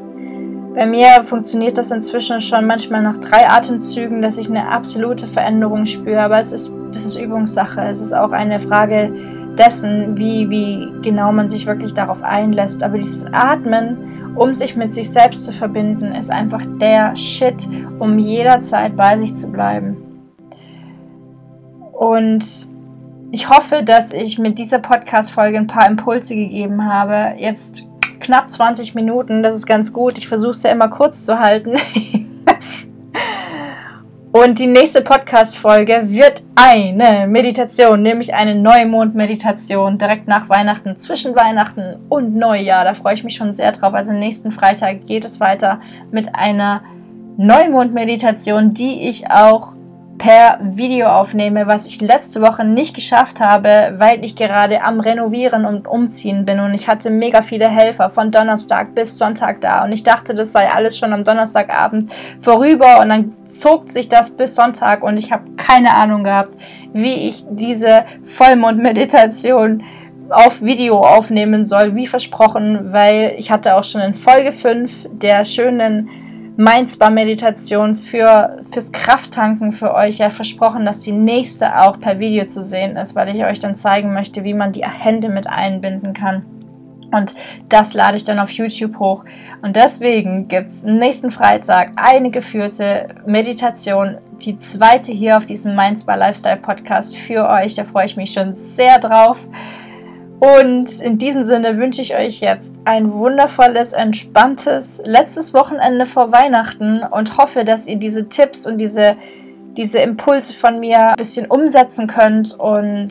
Bei 0.73 0.86
mir 0.86 1.23
funktioniert 1.23 1.77
das 1.77 1.91
inzwischen 1.91 2.41
schon 2.41 2.65
manchmal 2.65 3.03
nach 3.03 3.17
drei 3.17 3.49
Atemzügen, 3.49 4.21
dass 4.21 4.38
ich 4.38 4.49
eine 4.49 4.69
absolute 4.69 5.27
Veränderung 5.27 5.86
spüre. 5.86 6.21
Aber 6.21 6.39
es 6.39 6.51
ist, 6.51 6.73
das 6.93 7.06
ist 7.06 7.15
Übungssache. 7.15 7.82
Es 7.82 7.99
ist 7.99 8.13
auch 8.13 8.32
eine 8.32 8.60
Frage 8.60 9.12
dessen, 9.58 10.17
wie, 10.17 10.49
wie 10.49 10.91
genau 11.01 11.32
man 11.32 11.47
sich 11.47 11.65
wirklich 11.65 11.93
darauf 11.93 12.23
einlässt. 12.23 12.84
Aber 12.84 12.97
dieses 12.97 13.25
Atmen, 13.34 14.36
um 14.36 14.53
sich 14.53 14.75
mit 14.75 14.93
sich 14.93 15.10
selbst 15.10 15.43
zu 15.43 15.51
verbinden, 15.51 16.13
ist 16.13 16.32
einfach 16.32 16.62
der 16.79 17.15
Shit, 17.15 17.67
um 17.99 18.17
jederzeit 18.17 18.95
bei 18.95 19.17
sich 19.17 19.36
zu 19.36 19.51
bleiben. 19.51 19.97
Und 21.91 22.45
ich 23.32 23.49
hoffe, 23.49 23.84
dass 23.84 24.12
ich 24.13 24.39
mit 24.39 24.60
dieser 24.60 24.79
Podcast-Folge 24.79 25.58
ein 25.58 25.67
paar 25.67 25.89
Impulse 25.89 26.36
gegeben 26.36 26.86
habe. 26.86 27.34
Jetzt 27.38 27.88
knapp 28.19 28.49
20 28.49 28.95
Minuten, 28.95 29.43
das 29.43 29.56
ist 29.56 29.65
ganz 29.65 29.93
gut. 29.93 30.17
Ich 30.17 30.27
versuche 30.27 30.51
es 30.51 30.63
ja 30.63 30.71
immer 30.71 30.89
kurz 30.89 31.25
zu 31.25 31.39
halten. 31.39 31.73
Und 34.35 34.57
die 34.57 34.65
nächste 34.65 35.01
Podcast-Folge 35.01 36.09
wird 36.09 36.41
eine 36.55 37.27
Meditation, 37.27 38.01
nämlich 38.01 38.33
eine 38.33 38.55
Neumond-Meditation 38.55 39.99
direkt 39.99 40.27
nach 40.27 40.49
Weihnachten, 40.49 40.97
zwischen 40.97 41.35
Weihnachten 41.35 41.99
und 42.09 42.35
Neujahr. 42.35 42.83
Da 42.83 42.95
freue 42.95 43.13
ich 43.13 43.23
mich 43.23 43.35
schon 43.35 43.53
sehr 43.53 43.71
drauf. 43.73 43.93
Also 43.93 44.11
nächsten 44.11 44.51
Freitag 44.51 45.05
geht 45.05 45.23
es 45.23 45.39
weiter 45.39 45.79
mit 46.09 46.33
einer 46.33 46.81
Neumond-Meditation, 47.37 48.73
die 48.73 49.07
ich 49.07 49.29
auch 49.29 49.75
per 50.17 50.60
Video 50.62 51.08
aufnehme, 51.08 51.67
was 51.67 51.88
ich 51.88 51.99
letzte 52.02 52.41
Woche 52.41 52.63
nicht 52.63 52.95
geschafft 52.95 53.39
habe, 53.39 53.95
weil 53.97 54.23
ich 54.23 54.36
gerade 54.36 54.84
am 54.84 54.99
Renovieren 54.99 55.65
und 55.65 55.88
Umziehen 55.88 56.45
bin 56.45 56.60
und 56.60 56.73
ich 56.73 56.88
hatte 56.88 57.10
mega 57.10 57.41
viele 57.41 57.67
Helfer 57.67 58.10
von 58.10 58.32
Donnerstag 58.32 58.95
bis 58.95 59.17
Sonntag 59.17 59.62
da 59.62 59.84
und 59.84 59.91
ich 59.91 60.04
dachte, 60.04 60.34
das 60.34 60.52
sei 60.52 60.69
alles 60.69 60.97
schon 60.97 61.13
am 61.13 61.23
Donnerstagabend 61.23 62.12
vorüber 62.41 63.02
und 63.02 63.10
dann 63.10 63.34
zog 63.47 63.89
sich 63.89 64.10
das 64.10 64.30
bis 64.30 64.56
Sonntag 64.56 65.04
und 65.04 65.17
ich 65.17 65.32
habe 65.32 65.52
keine 65.58 65.95
Ahnung 65.95 66.23
gehabt, 66.23 66.56
wie 66.93 67.28
ich 67.28 67.45
diese 67.49 68.06
Vollmond-Meditation 68.23 69.84
auf 70.30 70.62
Video 70.62 70.99
aufnehmen 70.99 71.65
soll, 71.65 71.95
wie 71.95 72.08
versprochen, 72.08 72.93
weil 72.93 73.36
ich 73.38 73.52
hatte 73.52 73.76
auch 73.76 73.84
schon 73.84 74.02
in 74.02 74.13
Folge 74.13 74.52
5 74.52 75.10
der 75.12 75.45
schönen 75.45 76.10
Mindspa-Meditation 76.57 77.95
für, 77.95 78.61
fürs 78.69 78.91
Krafttanken 78.91 79.71
für 79.71 79.93
euch 79.93 80.19
ja 80.19 80.29
versprochen, 80.29 80.85
dass 80.85 81.01
die 81.01 81.11
nächste 81.11 81.81
auch 81.81 81.99
per 81.99 82.19
Video 82.19 82.45
zu 82.45 82.63
sehen 82.63 82.95
ist, 82.95 83.15
weil 83.15 83.35
ich 83.35 83.43
euch 83.43 83.59
dann 83.59 83.75
zeigen 83.75 84.13
möchte, 84.13 84.43
wie 84.43 84.53
man 84.53 84.71
die 84.71 84.85
Hände 84.85 85.29
mit 85.29 85.47
einbinden 85.47 86.13
kann. 86.13 86.45
Und 87.11 87.35
das 87.69 87.93
lade 87.93 88.17
ich 88.17 88.23
dann 88.23 88.39
auf 88.39 88.49
YouTube 88.51 88.97
hoch. 88.97 89.23
Und 89.61 89.75
deswegen 89.75 90.47
gibt 90.47 90.71
es 90.71 90.83
nächsten 90.83 91.29
Freitag 91.29 91.91
eine 91.95 92.31
geführte 92.31 93.09
Meditation, 93.25 94.17
die 94.41 94.59
zweite 94.59 95.11
hier 95.11 95.37
auf 95.37 95.45
diesem 95.45 95.75
Mindspa 95.75 96.15
Lifestyle 96.15 96.57
Podcast 96.57 97.15
für 97.15 97.47
euch. 97.47 97.75
Da 97.75 97.83
freue 97.83 98.07
ich 98.07 98.17
mich 98.17 98.33
schon 98.33 98.55
sehr 98.55 98.99
drauf. 98.99 99.47
Und 100.43 100.99
in 100.99 101.17
diesem 101.17 101.41
Sinne 101.41 101.77
wünsche 101.77 102.01
ich 102.01 102.17
euch 102.17 102.41
jetzt 102.41 102.73
ein 102.84 103.13
wundervolles, 103.13 103.93
entspanntes 103.93 105.01
letztes 105.06 105.53
Wochenende 105.53 106.06
vor 106.06 106.34
Weihnachten 106.34 107.01
und 107.01 107.38
hoffe, 107.38 107.63
dass 107.63 107.88
ihr 107.88 107.95
diese 107.95 108.27
Tipps 108.27 108.67
und 108.67 108.77
diese, 108.77 109.15
diese 109.77 109.99
Impulse 109.99 110.51
von 110.51 110.82
mir 110.82 111.12
ein 111.12 111.15
bisschen 111.15 111.45
umsetzen 111.45 112.08
könnt 112.08 112.60
und 112.60 113.08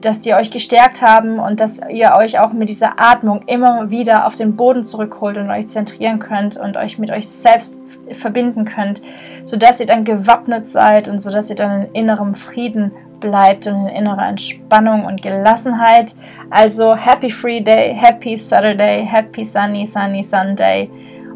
dass 0.00 0.18
die 0.18 0.34
euch 0.34 0.50
gestärkt 0.50 1.02
haben 1.02 1.38
und 1.38 1.60
dass 1.60 1.80
ihr 1.88 2.14
euch 2.16 2.40
auch 2.40 2.52
mit 2.52 2.68
dieser 2.68 3.00
Atmung 3.00 3.42
immer 3.46 3.90
wieder 3.92 4.26
auf 4.26 4.34
den 4.34 4.56
Boden 4.56 4.84
zurückholt 4.84 5.38
und 5.38 5.50
euch 5.50 5.68
zentrieren 5.68 6.18
könnt 6.18 6.56
und 6.56 6.76
euch 6.76 6.98
mit 6.98 7.12
euch 7.12 7.28
selbst 7.28 7.78
verbinden 8.10 8.64
könnt, 8.64 9.02
sodass 9.44 9.78
ihr 9.78 9.86
dann 9.86 10.02
gewappnet 10.02 10.68
seid 10.68 11.06
und 11.06 11.22
sodass 11.22 11.48
ihr 11.48 11.54
dann 11.54 11.82
in 11.82 11.94
innerem 11.94 12.34
Frieden 12.34 12.90
bleibt 13.22 13.66
und 13.66 13.86
in 13.86 13.96
innerer 13.96 14.28
Entspannung 14.28 15.06
und 15.06 15.22
Gelassenheit. 15.22 16.14
Also 16.50 16.94
Happy 16.94 17.30
Free 17.30 17.62
Day, 17.62 17.94
Happy 17.94 18.36
Saturday, 18.36 19.06
Happy 19.06 19.42
Sunny 19.46 19.86
Sunny 19.86 20.22
Sunday 20.22 20.90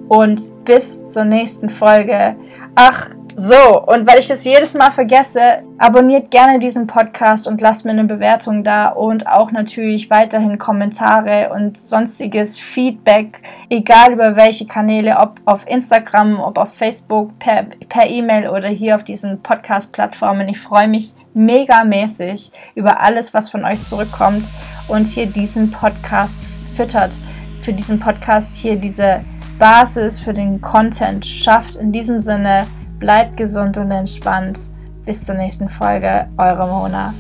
und 0.09 0.65
bis 0.67 1.07
zur 1.07 1.25
nächsten 1.25 1.71
Folge. 1.71 2.37
Ach, 2.75 3.09
so, 3.39 3.83
und 3.83 4.07
weil 4.07 4.19
ich 4.19 4.29
das 4.29 4.45
jedes 4.45 4.73
Mal 4.73 4.91
vergesse, 4.91 5.63
abonniert 5.77 6.31
gerne 6.31 6.59
diesen 6.59 6.87
Podcast 6.87 7.47
und 7.47 7.61
lasst 7.61 7.85
mir 7.85 7.91
eine 7.91 8.05
Bewertung 8.05 8.65
da 8.65 8.89
und 8.89 9.27
auch 9.27 9.53
natürlich 9.53 10.09
weiterhin 10.09 10.57
Kommentare 10.57 11.51
und 11.55 11.77
sonstiges 11.77 12.59
Feedback, 12.59 13.43
egal 13.69 14.15
über 14.15 14.37
welche 14.37 14.67
Kanäle, 14.67 15.19
ob 15.19 15.39
auf 15.45 15.69
Instagram, 15.69 16.41
ob 16.41 16.57
auf 16.57 16.73
Facebook, 16.73 17.39
per 17.39 17.67
E-Mail 18.09 18.45
e 18.45 18.49
oder 18.49 18.69
hier 18.69 18.95
auf 18.95 19.05
diesen 19.05 19.43
Podcast-Plattformen. 19.43 20.49
Ich 20.49 20.59
freue 20.59 20.89
mich 20.89 21.13
megamäßig 21.35 22.53
über 22.75 23.01
alles, 23.01 23.35
was 23.35 23.51
von 23.51 23.67
euch 23.67 23.83
zurückkommt 23.83 24.51
und 24.89 25.07
hier 25.07 25.27
diesen 25.27 25.71
Podcast 25.71 26.39
füttert, 26.73 27.19
für 27.61 27.75
diesen 27.75 28.01
Podcast 28.01 28.57
hier 28.57 28.77
diese 28.77 29.21
Basis 29.59 30.21
für 30.21 30.33
den 30.33 30.63
Content 30.63 31.27
schafft. 31.27 31.77
In 31.77 31.93
diesem 31.93 32.21
Sinne, 32.21 32.67
Bleibt 32.99 33.37
gesund 33.37 33.77
und 33.77 33.91
entspannt. 33.91 34.59
Bis 35.05 35.23
zur 35.25 35.35
nächsten 35.35 35.69
Folge, 35.69 36.29
eure 36.39 36.67
Mona. 36.67 37.15